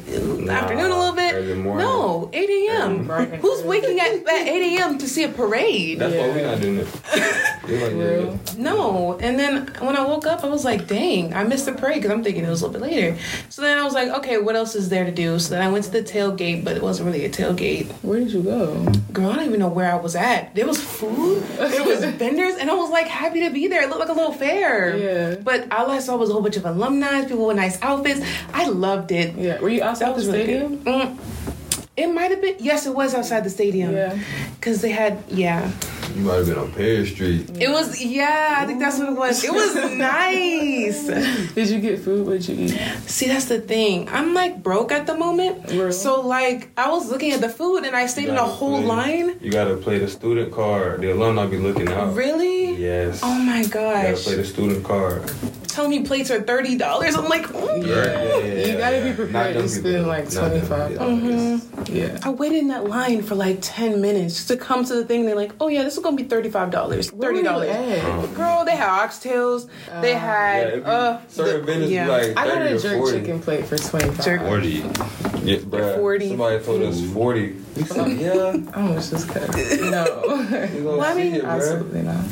[0.49, 1.20] afternoon a little bit.
[1.35, 1.85] Early morning.
[1.85, 3.05] No, eight a.m.
[3.39, 4.97] Who's waking at, at eight a.m.
[4.97, 5.99] to see a parade?
[5.99, 6.87] That's why we're not doing it.
[7.67, 8.31] We like Real.
[8.31, 8.57] that.
[8.57, 9.19] No.
[9.19, 12.09] And then when I woke up, I was like, dang, I missed the parade because
[12.09, 13.17] I'm thinking it was a little bit later.
[13.49, 15.37] So then I was like, okay, what else is there to do?
[15.37, 17.85] So then I went to the tailgate, but it wasn't really a tailgate.
[18.01, 18.83] Where did you go?
[19.13, 20.55] Girl, I don't even know where I was at.
[20.55, 23.83] There was food, there was vendors, and I was like happy to be there.
[23.83, 24.97] It looked like a little fair.
[24.97, 25.35] Yeah.
[25.35, 28.21] But all I saw was a whole bunch of alumni, people with nice outfits.
[28.53, 29.35] I loved it.
[29.35, 29.59] Yeah.
[29.61, 30.77] Were you outside That the stadium?
[30.77, 30.85] good.
[30.85, 31.17] Mm.
[31.97, 32.55] It might have been.
[32.59, 33.93] Yes, it was outside the stadium.
[33.93, 34.17] Yeah.
[34.61, 35.23] Cause they had.
[35.27, 35.69] Yeah.
[36.15, 37.49] You might have been on Perry Street.
[37.59, 38.01] It was.
[38.01, 39.43] Yeah, I think that's what it was.
[39.43, 41.53] It was nice.
[41.53, 42.25] Did you get food?
[42.25, 42.71] What did you eat?
[43.07, 44.09] See, that's the thing.
[44.09, 45.69] I'm like broke at the moment.
[45.71, 45.91] Real.
[45.91, 48.85] So like, I was looking at the food and I stayed in a whole play-
[49.27, 49.39] line.
[49.41, 51.01] You gotta play the student card.
[51.01, 52.15] The alumni be looking out.
[52.15, 52.75] Really?
[52.75, 53.19] Yes.
[53.23, 54.03] Oh my gosh.
[54.03, 55.31] You gotta play the student card.
[55.71, 57.15] Telling me plates are thirty dollars.
[57.15, 57.85] I'm like, mm.
[57.87, 59.03] Yeah, yeah, yeah, You gotta yeah.
[59.03, 60.97] be Not prepared them to spend like Not them, twenty five yeah.
[60.97, 61.89] dollars.
[61.89, 62.19] Yeah.
[62.23, 65.25] I waited in that line for like ten minutes just to come to the thing.
[65.25, 67.69] They're like, oh yeah, this is gonna be thirty five dollars, thirty were you dollars.
[67.69, 68.33] at?
[68.35, 69.69] Girl, they had oxtails.
[70.01, 72.07] they had if you, uh, certain the- vendors yeah.
[72.07, 73.19] like I got a jerk 40.
[73.19, 74.25] chicken plate for twenty five.
[74.25, 74.69] Jerk- Forty.
[75.43, 76.29] Yeah, bruh, 40.
[76.29, 77.55] Somebody told us 40.
[77.77, 78.33] We said, yeah.
[78.75, 79.49] I almost just cut.
[79.55, 79.55] No.
[80.51, 81.47] We gonna Well, I see mean, it, bruh.
[81.55, 82.25] Absolutely not.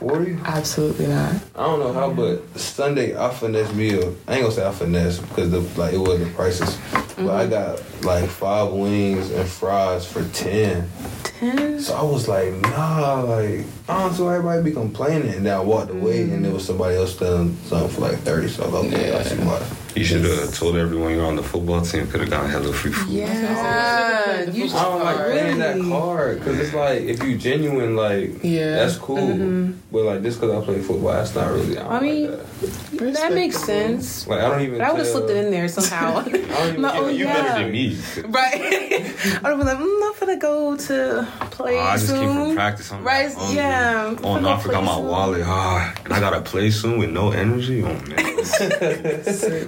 [0.00, 0.38] 40?
[0.46, 1.34] Absolutely not.
[1.54, 4.16] I don't know how, but Sunday I finesse meal.
[4.26, 6.78] I ain't gonna say I finesse because the like it wasn't the prices,
[7.16, 7.50] but I mm-hmm.
[7.50, 10.88] got like five wings and fries for ten.
[11.22, 11.78] ten.
[11.80, 15.34] So I was like, nah, like I don't know everybody be complaining.
[15.34, 16.54] And then I walked away and there mm.
[16.54, 18.48] was somebody else selling something for like thirty.
[18.48, 19.62] So I was like, okay, I see why.
[19.96, 22.06] You should have told everyone you're on the football team.
[22.06, 23.08] Could have gotten hella free food.
[23.08, 28.42] Yeah, you I don't like playing that card because it's like if you genuine, like
[28.44, 28.76] Yeah.
[28.76, 29.72] that's cool.
[29.90, 31.76] But like just because I play football, that's not really.
[31.76, 34.26] I, don't I mean, like that makes sense.
[34.28, 34.78] like I don't even.
[34.78, 36.18] But I would have slipped it in there somehow.
[36.20, 36.34] I don't
[36.68, 37.42] even No, get- oh, You yeah.
[37.42, 37.98] better than me.
[38.28, 38.54] Right.
[38.62, 42.20] I'd have been like, mm, I'm not gonna go to play Oh, I just soon.
[42.20, 42.92] came from practice.
[42.92, 43.56] I'm Right, like, hungry.
[43.56, 44.14] yeah.
[44.22, 45.42] Oh no, I forgot my wallet.
[45.44, 47.82] Ah, and I gotta play soon with no energy.
[47.82, 48.26] Oh man.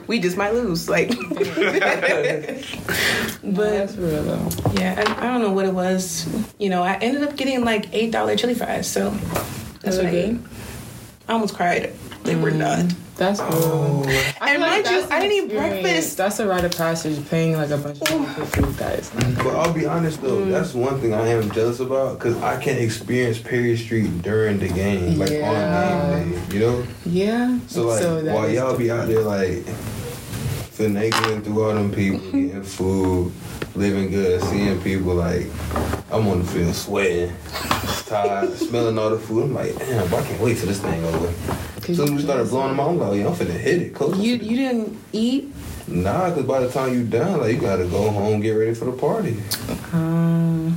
[0.12, 1.09] We just might lose, like.
[1.31, 2.64] But
[3.42, 4.48] but that's real though.
[4.75, 6.29] yeah, I, I don't know what it was.
[6.59, 9.09] You know, I ended up getting like eight dollar chili fries, so
[9.81, 10.33] that's Are what I they ate.
[10.33, 10.44] good?
[11.29, 11.94] I almost cried.
[12.25, 12.92] They were not.
[13.16, 14.05] That's real.
[14.40, 16.16] I And feel mind you, I didn't eat breakfast.
[16.18, 17.27] That's a rite of passage.
[17.31, 20.20] Paying like a bunch of money for food that is not But I'll be honest
[20.22, 20.51] though, Mm.
[20.51, 24.68] that's one thing I am jealous about because I can't experience Perry Street during the
[24.68, 25.51] game, like Yeah.
[25.51, 26.55] on game day.
[26.55, 27.59] You know, Yeah.
[27.66, 29.64] so like that while is y'all be out there like
[30.73, 33.33] finagling through all them people, getting food,
[33.75, 35.47] living good, seeing people like
[36.11, 37.35] I'm on the field sweating,
[38.07, 39.45] tired, smelling all the food.
[39.45, 41.29] I'm like, damn, I can't wait till this thing over.
[41.77, 43.95] As soon as we started blowing them out, I'm like, yeah, I'm finna hit it.
[43.95, 45.53] Coach, You you didn't eat.
[45.89, 48.85] Nah, because by the time you done, like you gotta go home, get ready for
[48.87, 49.37] the party.
[49.93, 50.77] Um,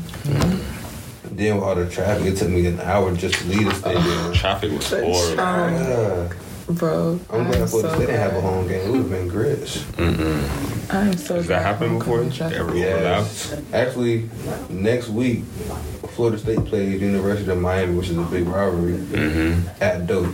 [1.31, 4.33] Then with all the traffic, it took me an hour just to leave the stadium.
[4.33, 5.35] Traffic was horrible.
[5.35, 6.33] Yeah.
[6.67, 8.87] Bro, I'm glad for so they didn't have a home game.
[8.87, 9.77] It would have been grits.
[9.77, 10.93] Mm-mm.
[10.93, 12.17] I'm so Has glad that happened before?
[12.23, 13.51] homecoming traffic- Ever Yes.
[13.51, 13.73] overlapped?
[13.73, 14.29] Actually,
[14.69, 15.43] next week,
[16.15, 19.67] Florida State plays University of Miami, which is a big rivalry, Mm-hmm.
[19.83, 20.33] at Doak.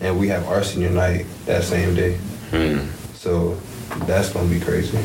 [0.00, 2.18] And we have our senior night that same day.
[2.52, 2.86] Mm.
[3.14, 3.56] So
[4.06, 4.98] that's gonna be crazy.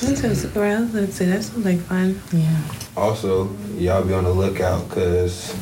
[0.00, 2.20] that sounds, well, I was gonna say that sounds like fun.
[2.32, 2.56] Yeah.
[2.96, 5.54] Also, y'all be on the lookout because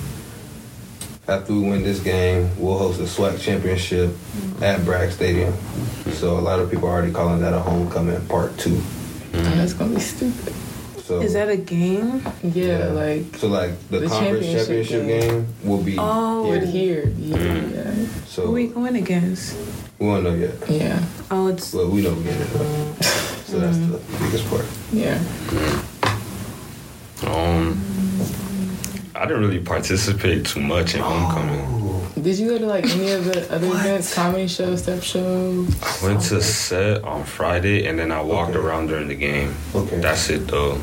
[1.28, 4.62] after we win this game, we'll host the SWAC championship mm-hmm.
[4.62, 5.52] at Bragg Stadium.
[6.12, 8.70] So a lot of people are already calling that a homecoming part two.
[8.70, 9.38] Mm-hmm.
[9.38, 10.54] Oh, that's gonna be stupid.
[11.02, 12.20] So Is that a game?
[12.42, 15.20] Yeah, like so like the, The conference championship championship, game.
[15.30, 15.46] game.
[15.64, 16.50] will be Oh.
[16.50, 17.06] but here.
[17.06, 17.74] here, yeah, mm-hmm.
[18.02, 19.56] yeah, So Who are we we, going against?
[20.00, 20.54] We don't know yet.
[20.68, 22.48] yeah, Oh, it's Well, we know we get it.
[22.48, 22.92] though.
[23.46, 24.66] So that's the biggest part.
[24.92, 25.18] yeah.
[27.22, 27.80] Um,
[29.16, 31.60] I didn't really participate too much in homecoming.
[31.68, 31.82] Oh.
[32.20, 35.66] Did you go to like any of the other events, comedy show, step show?
[35.82, 38.58] I went to set on Friday and then I walked Okay.
[38.66, 39.54] around during the game.
[39.74, 40.00] Okay.
[40.00, 40.78] That's it though.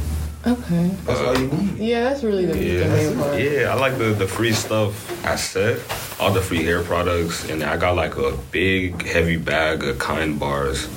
[0.46, 0.90] Okay.
[1.06, 1.78] That's all you need.
[1.78, 3.40] Yeah, that's really the, the Yeah, main part.
[3.40, 3.72] yeah.
[3.72, 4.92] I like the the free stuff.
[5.26, 5.80] I said
[6.20, 10.38] all the free hair products, and I got like a big heavy bag of kind
[10.40, 10.88] bars.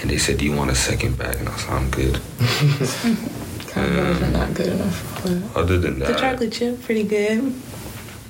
[0.00, 2.20] And they said, "Do you want a second bag?" And I said, "I'm good."
[3.78, 5.22] Kind of bars are not good enough.
[5.22, 7.52] But Other than that, the chocolate chip, pretty good.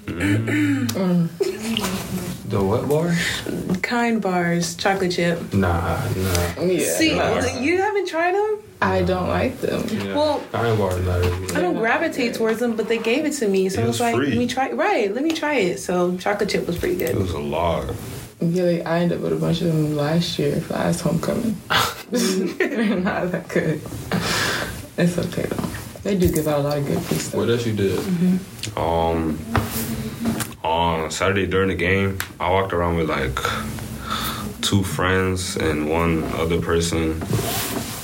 [0.07, 1.29] Mm.
[2.49, 3.15] The what bar?
[3.83, 5.53] Kind bars, chocolate chip.
[5.53, 6.63] Nah, nah.
[6.63, 8.59] yeah, See, no, you haven't tried them?
[8.81, 9.85] I don't like them.
[9.91, 10.15] Yeah.
[10.17, 11.55] Well- kind bar is not really.
[11.55, 13.97] I don't gravitate towards them, but they gave it to me, so It I was
[13.97, 14.29] was like, free.
[14.29, 14.73] let me try.
[14.73, 15.79] Right, let me try it.
[15.79, 17.11] So chocolate chip was pretty good.
[17.11, 17.93] it was a lot.
[18.41, 21.55] Yeah, like, I ended up with a bunch of them last year for last homecoming.
[22.11, 23.83] They're not that good.
[24.99, 25.69] It's okay though.
[26.03, 27.35] They do give out a lot of good free stuff.
[27.35, 27.99] What else you did?
[28.77, 29.39] Um,
[30.65, 33.39] on Saturday during the game, I walked around with like
[34.61, 37.23] two friends and one other person,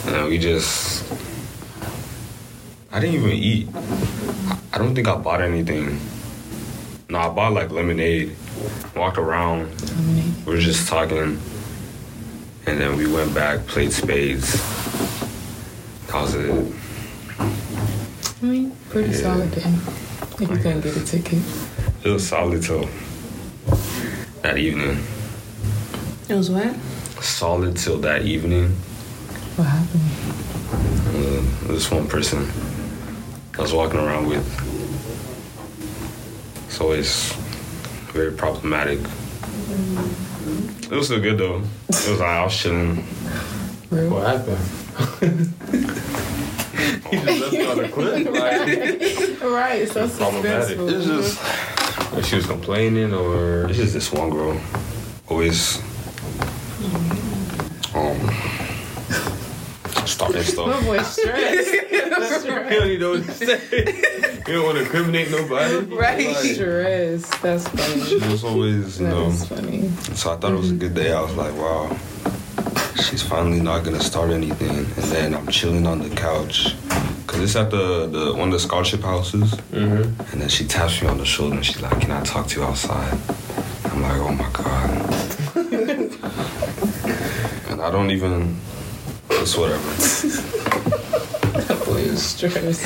[0.07, 1.03] and we just.
[2.93, 3.69] I didn't even eat.
[4.73, 5.99] I don't think I bought anything.
[7.09, 8.37] No, I bought like lemonade.
[8.95, 9.67] Walked around.
[9.91, 10.47] Lemonade.
[10.47, 11.41] We were just talking,
[12.67, 14.63] and then we went back, played spades.
[16.07, 16.84] That was it.
[18.45, 19.23] I mean, pretty Yeah.
[19.23, 19.63] solid day.
[20.39, 21.39] If you couldn't get a ticket.
[22.05, 22.91] It was solid till
[24.43, 24.99] that evening.
[26.29, 26.75] It was what?
[27.23, 28.77] Solid till that evening.
[29.57, 30.11] What happened?
[31.09, 32.47] Uh, this one person
[33.59, 34.45] I was walking around with.
[36.69, 37.33] So it's always
[38.13, 38.99] very problematic.
[40.91, 41.63] It was still good though.
[41.89, 43.07] It was like I was chilling.
[43.89, 44.11] Real?
[44.11, 46.21] What happened?
[47.19, 48.27] he just left me on the clip.
[49.41, 50.79] Like, Right, so problematic.
[50.79, 54.59] It's just like she was complaining or It's just this one girl.
[55.29, 55.79] Always
[57.95, 58.19] um
[60.07, 60.85] starting My stuff.
[60.85, 61.73] boy stressed.
[61.93, 63.61] you don't even know what to say.
[64.47, 65.77] You don't want to incriminate nobody.
[65.95, 66.27] Right.
[66.27, 67.43] Like, stressed.
[67.43, 68.03] That's funny.
[68.17, 69.27] It was always, you That know.
[69.29, 69.89] is funny.
[70.15, 71.13] So I thought it was a good day.
[71.13, 71.97] I was like, wow,
[72.97, 74.71] she's finally not gonna start anything.
[74.71, 76.75] And then I'm chilling on the couch.
[77.27, 79.55] Cause it's at the, the one of the scholarship houses.
[79.73, 80.05] Mhm.
[80.33, 82.61] And then she taps me on the shoulder and she's like, Can I talk to
[82.61, 83.19] you outside?
[83.87, 84.91] I'm like, oh my God.
[87.71, 88.57] and I don't even
[89.31, 89.81] it's whatever.
[91.67, 92.83] That boy is stressed.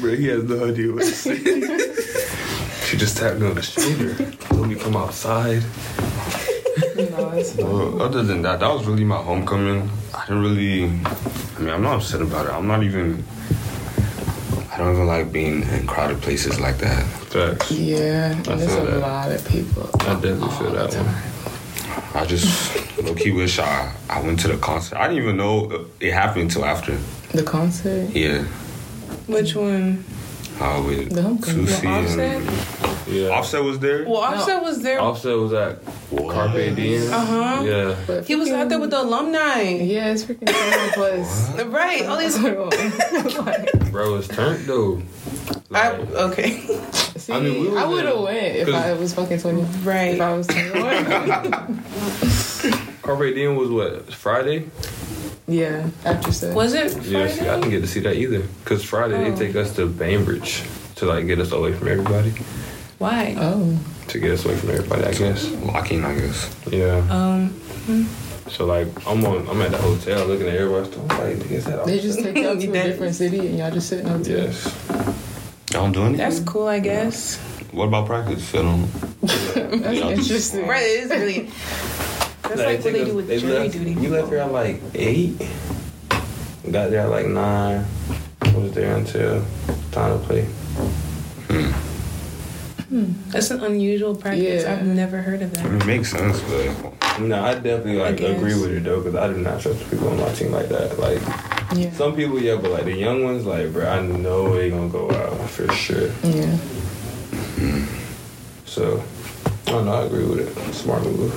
[0.00, 1.36] Bro, he has no idea what to say.
[2.86, 4.14] she just tapped me on the shoulder.
[4.48, 5.62] Told me to come outside.
[7.58, 7.94] No, it's funny.
[7.96, 9.90] Well, other than that, that was really my homecoming.
[10.14, 12.52] I didn't really I mean I'm not upset about it.
[12.52, 13.24] I'm not even
[14.72, 17.04] I don't even like being in crowded places like that.
[17.04, 17.70] Facts.
[17.72, 19.00] Yeah, and there's feel a that.
[19.00, 19.90] lot of people.
[20.00, 22.22] I definitely feel that one.
[22.22, 24.98] I just low key wish I, I went to the concert.
[24.98, 26.96] I didn't even know it happened until after.
[27.32, 28.10] The concert?
[28.10, 28.44] Yeah.
[29.26, 30.04] Which one?
[30.60, 31.66] Uh, with The homecoming.
[31.66, 32.48] Susie The and
[33.08, 33.28] Yeah.
[33.30, 34.04] Offset was there.
[34.04, 35.00] Well, Offset was there.
[35.00, 35.78] Offset was at
[36.10, 36.34] what?
[36.34, 37.12] Carpe Diem.
[37.12, 37.62] Uh huh.
[37.64, 37.96] Yeah.
[38.06, 39.62] But He was out there with the alumni.
[39.62, 41.54] Yeah, it's freaking seven plus.
[41.66, 42.04] Right.
[42.06, 42.38] All these.
[43.38, 45.00] like, Bro, it's turned though.
[45.72, 46.60] I, okay.
[47.16, 49.62] see, I I, mean, we was would have went if I was fucking twenty.
[49.62, 50.18] If Right.
[50.20, 51.82] I was twenty-one.
[53.02, 54.12] Carpe Diem was what?
[54.12, 54.68] Friday?
[55.46, 56.52] yeah, after so.
[56.54, 56.94] Was it?
[57.04, 58.42] Yeah, see, I didn't get to see that either.
[58.66, 59.30] Cause Friday Oh.
[59.30, 60.62] they take us to Bainbridge
[60.96, 62.32] to like get us away from everybody.
[62.98, 63.34] Why?
[63.38, 65.50] Oh, To get us away from everybody, I guess.
[65.62, 66.54] Locking, I guess.
[66.70, 67.06] Yeah.
[67.10, 67.54] Um.
[68.48, 70.90] So like I'm on I'm at the hotel looking at everybody.
[70.92, 71.08] So I'm
[71.38, 74.08] like, is that they just take y'all to a different city and y'all just sitting
[74.08, 74.44] out there.
[74.46, 74.88] Yes.
[75.72, 76.16] Y'all don't do anything?
[76.16, 77.36] That's cool, I guess.
[77.72, 78.54] What about practice?
[78.54, 78.86] I don't
[79.20, 80.66] That's Y'all just- interesting.
[80.66, 80.82] Right.
[80.82, 81.50] It is really.
[82.42, 83.94] That's like what they do with jury left, duty.
[83.94, 85.38] We left here at like eight.
[86.70, 87.84] Got there at like nine.
[88.54, 89.44] Was there until
[89.92, 90.46] time to play.
[92.88, 93.12] Hmm.
[93.28, 94.62] That's an unusual practice.
[94.62, 94.72] Yeah.
[94.72, 95.66] I've never heard of that.
[95.66, 98.36] it makes sense, but No, I definitely like guess.
[98.36, 100.98] agree with it though, because I do not trust people on my team like that.
[100.98, 101.20] Like
[101.76, 101.92] Yeah.
[101.92, 105.10] some people, yeah, but like the young ones, like bro, I know they gonna go
[105.10, 106.08] out for sure.
[106.22, 106.46] Yeah.
[107.58, 107.84] Hmm.
[108.64, 109.02] So
[109.66, 110.74] I don't know, I agree with it.
[110.74, 111.34] Smart move.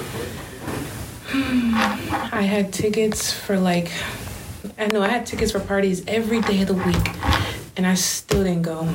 [1.34, 3.92] I had tickets for like,
[4.78, 7.08] I know I had tickets for parties every day of the week.
[7.78, 8.88] and I still didn't go.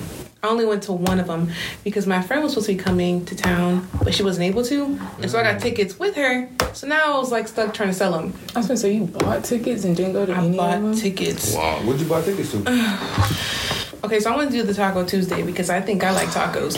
[0.46, 1.50] I only went to one of them
[1.82, 4.84] because my friend was supposed to be coming to town, but she wasn't able to,
[5.20, 5.62] and so I got mm.
[5.62, 6.48] tickets with her.
[6.72, 8.32] So now I was like stuck trying to sell them.
[8.54, 10.80] I was gonna say you bought tickets and didn't go to I any of bought
[10.80, 10.94] them.
[10.94, 11.52] tickets.
[11.52, 11.80] Wow.
[11.82, 12.62] What'd you buy tickets to?
[14.04, 16.76] Okay, so I want to do the Taco Tuesday because I think I like tacos.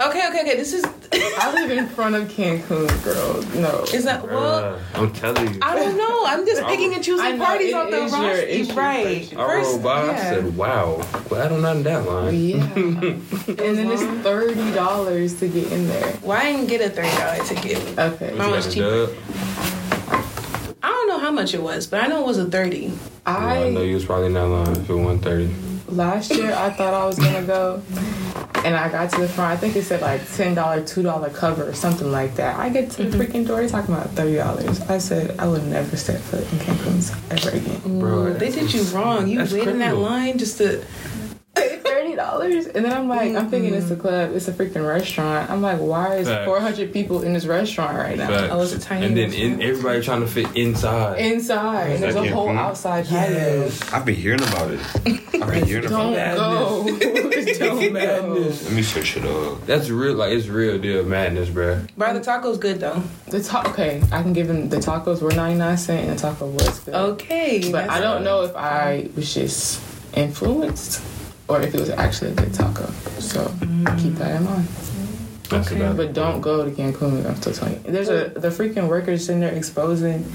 [0.00, 0.56] Okay, okay, okay.
[0.56, 3.42] This is I live in front of Cancun, girl.
[3.60, 3.82] No.
[3.92, 4.74] is that well.
[4.76, 5.58] Uh, I'm telling you.
[5.60, 6.24] I don't know.
[6.24, 8.74] I'm just picking and choosing know, parties it off the is roster.
[8.74, 9.28] Right.
[9.32, 10.02] but- I First, rolled by.
[10.10, 12.56] I said, "Wow, glad I'm not in that line." Yeah.
[12.76, 16.12] and then it's thirty dollars to get in there.
[16.22, 17.98] Why I didn't you get a thirty dollar ticket?
[17.98, 18.34] Okay.
[18.36, 20.76] Mine was Got a cheaper.
[20.80, 22.92] I don't know how much it was, but I know it was a thirty.
[23.26, 25.52] I know I you was probably in that line if it one thirty.
[25.88, 27.82] Last year I thought I was gonna go,
[28.64, 29.52] and I got to the front.
[29.52, 32.58] I think it said like ten dollar, two dollar cover or something like that.
[32.58, 33.20] I get to the mm-hmm.
[33.20, 34.80] freaking door, they're talking about thirty dollars.
[34.82, 37.98] I said I would never step foot in Cancun ever again.
[37.98, 39.28] Bro, They did you wrong.
[39.28, 40.84] You That's waited in that line just to.
[42.18, 45.50] Thirty dollars, and then I'm like, I'm thinking it's a club, it's a freaking restaurant.
[45.50, 46.46] I'm like, why is Facts.
[46.46, 48.26] four hundred people in this restaurant right now?
[48.28, 48.48] Facts.
[48.52, 51.20] Oh, it's a tiny And then in, everybody trying to fit inside.
[51.20, 52.58] Inside, and there's a whole Cancun?
[52.58, 53.70] outside patio.
[53.92, 54.80] I've been hearing about it.
[55.06, 56.98] I've been hearing Don't about it.
[57.00, 57.58] go.
[57.58, 57.90] Don't go.
[57.90, 58.64] Madness.
[58.64, 59.64] Let me search it up.
[59.66, 60.14] That's real.
[60.14, 61.82] Like it's real deal madness, bro.
[61.96, 63.02] Bro, the taco's good though.
[63.28, 66.20] The ta- okay, I can give him the tacos were ninety nine cent and the
[66.20, 66.94] taco was good.
[66.94, 69.80] Okay, but I don't know if I was just
[70.14, 71.02] influenced
[71.48, 72.86] or if it was actually a good taco.
[73.18, 73.52] So
[73.98, 74.68] keep that in mind.
[75.48, 75.80] That's Okay.
[75.80, 77.24] about But don't go to Cancun.
[77.26, 77.90] I'm still telling you.
[77.92, 80.30] There's a the freaking workers sitting there exposing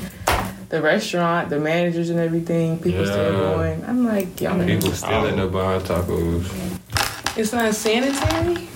[0.70, 2.80] the restaurant, the managers and everything.
[2.80, 3.84] People still going.
[3.86, 4.64] I'm like, y'all.
[4.66, 6.49] People still end up buying tacos.
[7.38, 8.68] It's not sanitary.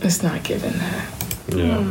[0.00, 1.06] It's not giving that.
[1.54, 1.82] Yeah.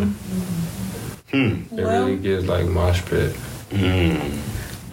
[1.31, 1.61] Hmm.
[1.77, 3.35] It Well- really gives like mosh pit.
[3.71, 4.39] Mm.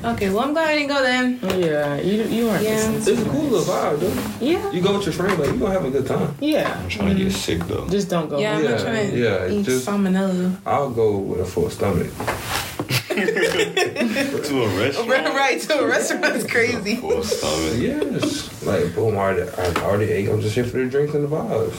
[0.05, 1.39] Okay, well I'm glad I didn't go then.
[1.61, 2.75] Yeah, you you weren't Yeah.
[2.91, 2.97] listening.
[3.19, 4.45] It's a cool little vibe, though.
[4.45, 4.71] Yeah.
[4.71, 6.35] You go with your friend, like you gonna have a good time.
[6.41, 6.79] Yeah.
[6.83, 7.89] I'm trying to get sick though.
[7.89, 8.39] Just don't go.
[8.39, 10.57] Yeah, I'm Yeah, not trying to yeah, eat just- salmonella.
[10.67, 12.09] I'll go with a full stomach.
[13.15, 15.09] to a restaurant.
[15.35, 16.97] right, to a restaurant is crazy.
[16.97, 17.79] Full stomach.
[17.79, 18.63] Yes.
[18.65, 20.29] Like boom, I already, I already ate.
[20.29, 21.77] I'm just here for the drinks and the vibes.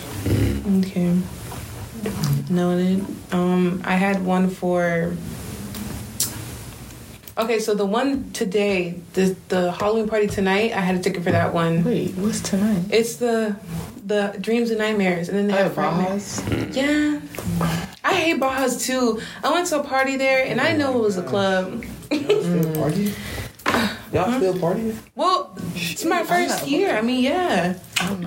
[0.87, 1.15] Okay.
[2.49, 3.05] Noted.
[3.31, 5.13] Um, I had one for.
[7.37, 11.31] Okay, so the one today, the the Halloween party tonight, I had a ticket for
[11.31, 11.83] that one.
[11.83, 12.83] Wait, what's tonight?
[12.89, 13.57] It's the
[14.05, 16.09] the dreams and nightmares, and then they Oh, have Fright Night.
[16.11, 16.39] Bajas?
[16.41, 16.71] Hmm.
[16.71, 17.19] Yeah,
[18.05, 19.19] I hate Bajas too.
[19.43, 21.83] I went to a party there, and I know it was a club.
[22.09, 22.61] Mm.
[22.61, 23.13] Still party?
[24.13, 24.95] Y'all still partying?
[25.15, 26.95] Well, it's my first year.
[26.95, 27.77] I mean, yeah,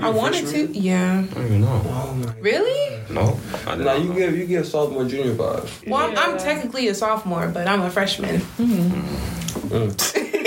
[0.01, 0.67] I wanted to.
[0.79, 1.81] Yeah, I don't even know.
[1.85, 3.01] Oh really?
[3.11, 3.39] No.
[3.67, 4.03] I didn't Nah, know.
[4.05, 5.89] you give you give sophomore junior vibes.
[5.89, 8.41] Well, I'm, I'm technically a sophomore, but I'm a freshman.
[8.59, 9.03] Mm.
[9.69, 10.38] Mm.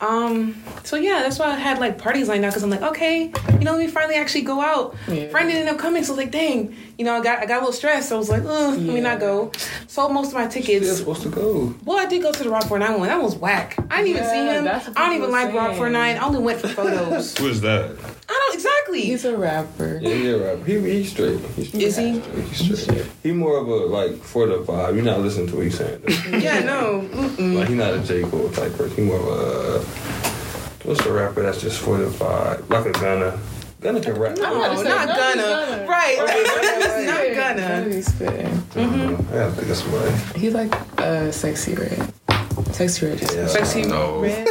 [0.00, 0.62] Um.
[0.84, 3.58] So yeah, that's why I had like parties lined up because I'm like, okay, you
[3.60, 4.94] know, let me finally actually go out.
[5.08, 5.28] Yeah.
[5.28, 7.46] Friend didn't end up coming, so I was like, dang, you know, I got I
[7.46, 8.10] got a little stressed.
[8.10, 9.52] So I was like, uh, let me not go.
[9.86, 10.84] Sold most of my tickets.
[10.84, 11.74] You're supposed to go.
[11.84, 13.08] Well, I did go to the Rob49 one.
[13.08, 13.76] That was whack.
[13.90, 14.68] I didn't even see him.
[14.96, 15.78] I don't even like were Rock saying.
[15.78, 16.16] 49.
[16.16, 17.36] I only went for photos.
[17.38, 17.90] Who is that?
[18.28, 19.00] I don't exactly.
[19.00, 19.98] He's a rapper.
[20.02, 20.66] Yeah, yeah, right.
[20.66, 21.40] He he's straight.
[21.56, 21.82] He's straight.
[21.82, 22.20] Is he?
[22.20, 23.06] He's straight.
[23.22, 24.94] He more of a like for the vibe.
[24.94, 26.02] You're not listening to what he's saying.
[26.30, 27.08] yeah, no.
[27.12, 27.54] Mm-mm.
[27.56, 28.96] like he's not a J Cole type person.
[28.96, 29.85] He more of a
[30.84, 33.38] what's the rapper that's just for the vibe, like a Gunna.
[33.80, 34.36] Gunna can rap.
[34.38, 35.42] Oh, no, about to say, not no, gonna.
[35.42, 35.86] Gunna.
[35.86, 36.86] Right, oh, right.
[36.86, 37.56] Right, not right.
[37.56, 37.94] gonna.
[37.94, 38.46] He's spitting.
[38.46, 40.40] I gotta think of somebody.
[40.40, 42.12] He's like a Sexyy Red.
[42.72, 43.20] Sexyy Red.
[43.20, 43.46] Yeah.
[43.46, 44.20] Sexy No.
[44.20, 44.48] red.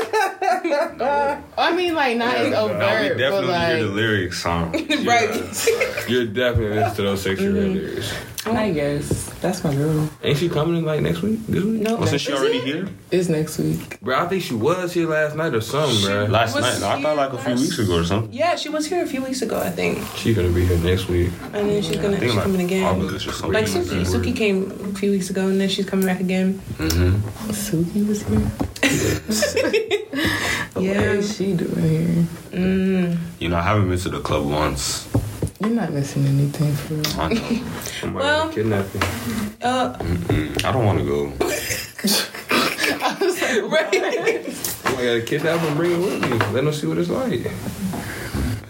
[1.58, 4.72] I mean, like not as Nah, we overt, but definitely hear the lyrics song.
[5.06, 5.30] Right.
[6.08, 7.74] You're definitely listening to those Sexyy Red mm-hmm.
[7.74, 8.14] lyrics.
[8.46, 10.10] I guess that's my girl.
[10.24, 11.46] Ain't she coming in like next week?
[11.48, 11.82] This week?
[11.82, 11.96] No.
[11.96, 12.64] Wasn't she already it?
[12.66, 12.90] here?
[13.12, 14.00] It's next week.
[14.02, 16.26] Bro, I think she was here last night or something, bro.
[16.26, 16.80] Last night?
[16.80, 18.32] No, I thought like a few weeks ago or something.
[18.32, 20.06] Yeah, she was here a few weeks ago, I think.
[20.16, 21.32] She gonna be here next week.
[21.54, 22.84] And then she's gonna I she's like coming again.
[22.84, 23.54] August or something.
[23.54, 24.06] Like Suki.
[24.06, 26.60] Suki came a few weeks ago and then she's coming back again.
[26.78, 27.50] Mm-hmm.
[27.52, 28.52] Suki was here.
[30.78, 31.14] Yeah.
[31.14, 32.26] is she doing here?
[32.52, 33.18] Mm.
[33.40, 35.08] You know, I haven't been to the club once.
[35.60, 37.22] You're not missing anything for real.
[37.22, 37.66] I know.
[38.00, 39.02] Somebody Well- kidnapping.
[39.62, 40.66] Uh, Mm-mm.
[40.66, 41.26] I don't want to go.
[43.04, 44.86] I was like, right.
[44.86, 46.30] I'm gotta kidnap and bring it with me.
[46.54, 47.46] Let them see what it's like.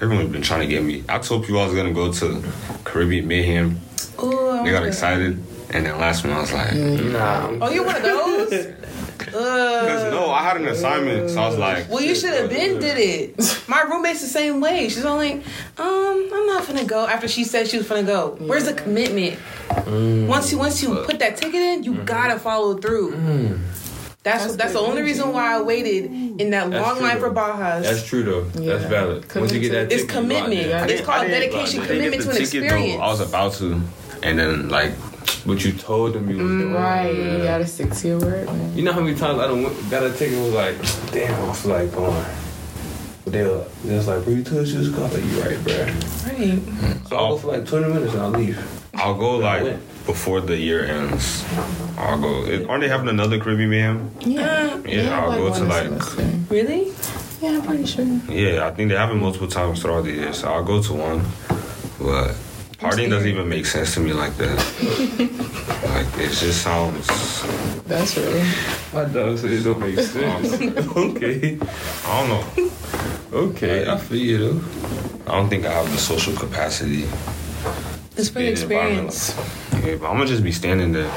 [0.02, 1.04] Everyone's been trying to get me.
[1.10, 2.44] I told people I was gonna go to
[2.84, 3.80] Caribbean Mayhem.
[4.24, 7.50] Ooh, They got excited, and then last one I was like, Nah.
[7.62, 8.74] Oh, you one of those?
[9.36, 12.50] Because Uh, no, I had an assignment, so I was like, well, you should have
[12.50, 13.64] been did it.
[13.68, 14.88] My roommate's the same way.
[14.88, 15.34] She's only,
[15.78, 17.06] um, I'm not gonna go.
[17.06, 19.38] After she said she was gonna go, where's the commitment?
[20.30, 23.12] Once you once you put that ticket in, you gotta follow through.
[24.24, 27.20] That's That's that's, the only reason why I waited in that That's long true, line
[27.20, 27.36] for though.
[27.36, 27.84] Bajas.
[27.84, 28.44] That's true though.
[28.46, 28.90] That's Yeah.
[28.90, 29.36] valid.
[29.36, 30.92] Once you get that It's ticket, you go out commitment.
[30.92, 32.96] It's called dedication, commitment to an ticket, experience.
[32.96, 33.02] Though.
[33.04, 33.82] I was about to,
[34.24, 34.94] and then like,
[35.46, 37.06] But you told them you was mm, doing Right.
[37.16, 37.38] it.
[37.38, 38.76] You gotta stick to your word, man.
[38.76, 41.48] You know how many times I don't got a ticket and was like, damn, I
[41.48, 42.26] was like going.
[43.24, 45.14] But they were, they was like, bro, you told us you was going.
[45.14, 45.86] Like, you right, bro.
[46.32, 47.08] Right.
[47.10, 48.82] So I'll go for like 20 minutes and I'll leave.
[48.96, 51.44] I'll go like before the year ends.
[51.44, 52.02] Uh-huh.
[52.02, 52.44] I'll go.
[52.46, 54.12] It, aren't they having another Caribbean Mayhem?
[54.22, 54.78] Yeah.
[54.86, 55.84] Yeah, I'll go to one like.
[56.02, 56.30] semester.
[56.50, 56.92] Really?
[57.42, 58.06] Yeah, I'm pretty sure.
[58.30, 60.94] Yeah, I think they have it multiple times throughout the year, so I'll go to
[60.94, 61.22] one.
[62.00, 62.36] But
[62.78, 64.56] partying doesn't even make sense to me like that.
[65.90, 67.08] like it just sounds.
[67.84, 68.44] That's real.
[68.94, 70.54] My dog said it don't make sense.
[70.98, 71.58] okay.
[72.06, 72.72] I don't know.
[73.34, 75.32] Okay, I feel you though.
[75.32, 77.04] I don't think I have the social capacity.
[78.18, 79.74] It's for be the in an environment experience.
[79.74, 81.12] like- Yeah, but I'm gonna just be standing there.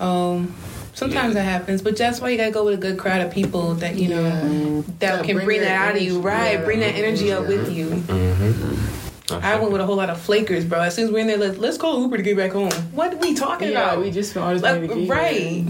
[0.00, 0.54] Um,
[0.94, 3.74] sometimes that happens, but that's why you gotta go with a good crowd of people
[3.74, 4.82] that you know Yeah.
[5.00, 6.52] that That can bring bring your that out of you, right?
[6.58, 7.86] Yeah, bring that that energy up with you.
[7.88, 8.93] Mm-hmm.
[9.30, 9.40] Uh-huh.
[9.42, 10.80] I went with a whole lot of flakers, bro.
[10.82, 12.70] As soon as we're in there, let's, let's call Uber to get back home.
[12.92, 14.02] What are we talking Yeah, about?
[14.04, 15.34] we just all just Like, wanted to get right.
[15.40, 15.64] here.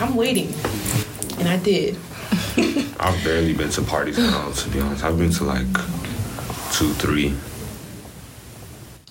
[0.00, 0.48] I'm waiting,
[1.38, 1.96] and I did.
[3.00, 5.02] I've barely been to parties now, to be honest.
[5.02, 5.66] I've been to like
[6.72, 7.34] two, three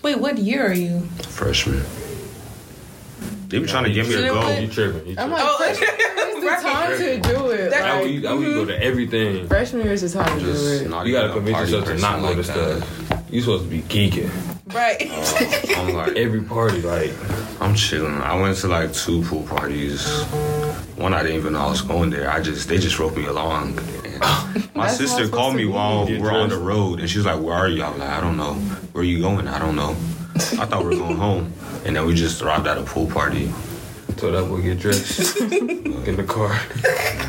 [0.02, 1.02] Wait, what year are you?
[1.28, 1.84] Freshman.
[3.50, 4.58] They be trying to give me to You know go.
[4.60, 5.08] You tripping.
[5.08, 7.70] You I'm like, Oh, freshman year is the time to do it.
[7.72, 8.84] That- How Like, we, how we go to mm-hmm.
[8.84, 9.48] everything.
[9.48, 10.84] freshman year is the time to do Just it.
[10.84, 13.09] You gotta convince yourself to not go to stuff.
[13.30, 14.32] You supposed to be geeking.
[14.74, 15.08] Right.
[15.10, 17.12] Uh, I'm like, Every party, like,
[17.62, 18.16] I'm chilling.
[18.22, 20.04] I went to like two pool parties.
[20.98, 22.30] One I didn't even know I was going there.
[22.30, 23.78] I just they just roped me along.
[24.04, 26.20] And my sister called me supposed to be.
[26.22, 28.10] while we're on the road, and she was like, "Where are you?" I was like,
[28.10, 28.54] "I don't know.
[28.94, 29.48] Where you going?
[29.48, 29.92] I don't know."
[30.36, 31.54] I thought we were going home,
[31.86, 33.52] and then we just arrived at a pool party.
[34.18, 36.52] so that boy get dressed in the car.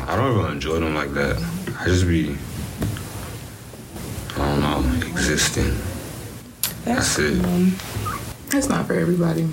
[0.07, 1.37] I don't really enjoy them like that.
[1.79, 2.35] I just be,
[4.35, 5.75] I don't know, existing.
[6.85, 7.41] That's it.
[8.49, 9.47] That's not for everybody.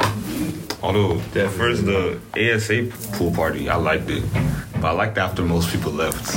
[0.82, 4.22] Although at first the ASA pool party, I liked it,
[4.74, 6.36] but I liked after most people left.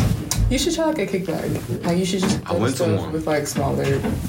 [0.52, 1.86] You should try like a kickback.
[1.86, 2.42] Like you should just.
[2.50, 3.14] I went to one.
[3.14, 3.86] with like smaller,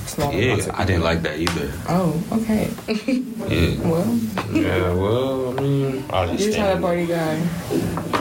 [0.06, 0.34] smaller.
[0.38, 1.72] Yeah, I didn't like that either.
[1.88, 2.70] Oh, okay.
[2.86, 4.06] Yeah, Well,
[4.52, 7.34] Yeah, well, I mean, I was you just had a party guy.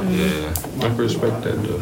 [0.10, 1.78] Yeah, I can respect that though.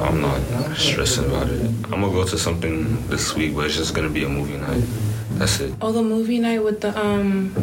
[0.00, 0.40] I'm not
[0.76, 1.60] stressing about it.
[1.60, 4.84] I'm gonna go to something this week, but it's just gonna be a movie night.
[5.32, 5.74] That's it.
[5.80, 7.54] Oh, the movie night with the um.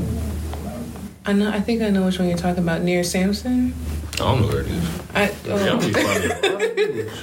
[1.25, 1.49] I know.
[1.49, 2.81] I think I know which one you're talking about.
[2.81, 3.73] Near Samson.
[4.13, 5.01] I don't know where it is.
[5.13, 5.27] I.
[5.27, 5.79] That'd Oh.
[5.79, 7.09] be funny.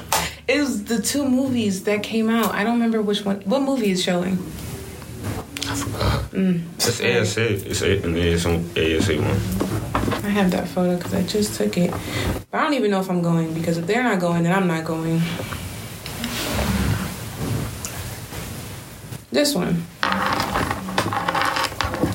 [0.47, 2.53] It was the two movies that came out.
[2.55, 3.41] I don't remember which one.
[3.47, 4.33] What movie is showing?
[5.67, 6.23] I forgot.
[6.33, 6.65] Mm.
[6.77, 7.67] It's ASA.
[7.71, 10.23] It's a, an ASA, ASA one.
[10.23, 11.95] I have that photo because I just took it.
[12.55, 14.69] But I don't even know if I'm going because if they're not going, then I'm
[14.69, 15.21] not going.
[19.33, 19.83] This one.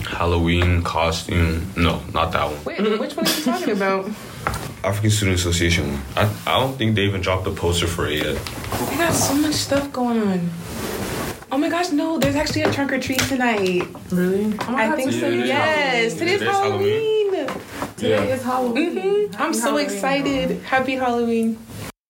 [0.07, 1.69] Halloween costume.
[1.75, 2.63] No, not that one.
[2.63, 4.05] Wait, which one are you talking about?
[4.85, 6.01] African Student Association one.
[6.15, 8.35] I, I don't think they even dropped the poster for it yet.
[8.91, 10.49] They got so much stuff going on.
[11.51, 13.89] Oh my gosh, no, there's actually a trunk or treat tonight.
[14.09, 14.57] Really?
[14.61, 15.19] Oh I God, think so.
[15.19, 16.17] today is Yes, Halloween.
[16.17, 17.09] today's Today's Halloween.
[17.99, 19.27] Today is Halloween.
[19.27, 19.85] hmm I'm so Halloween.
[19.85, 20.61] excited.
[20.63, 21.57] Happy Halloween.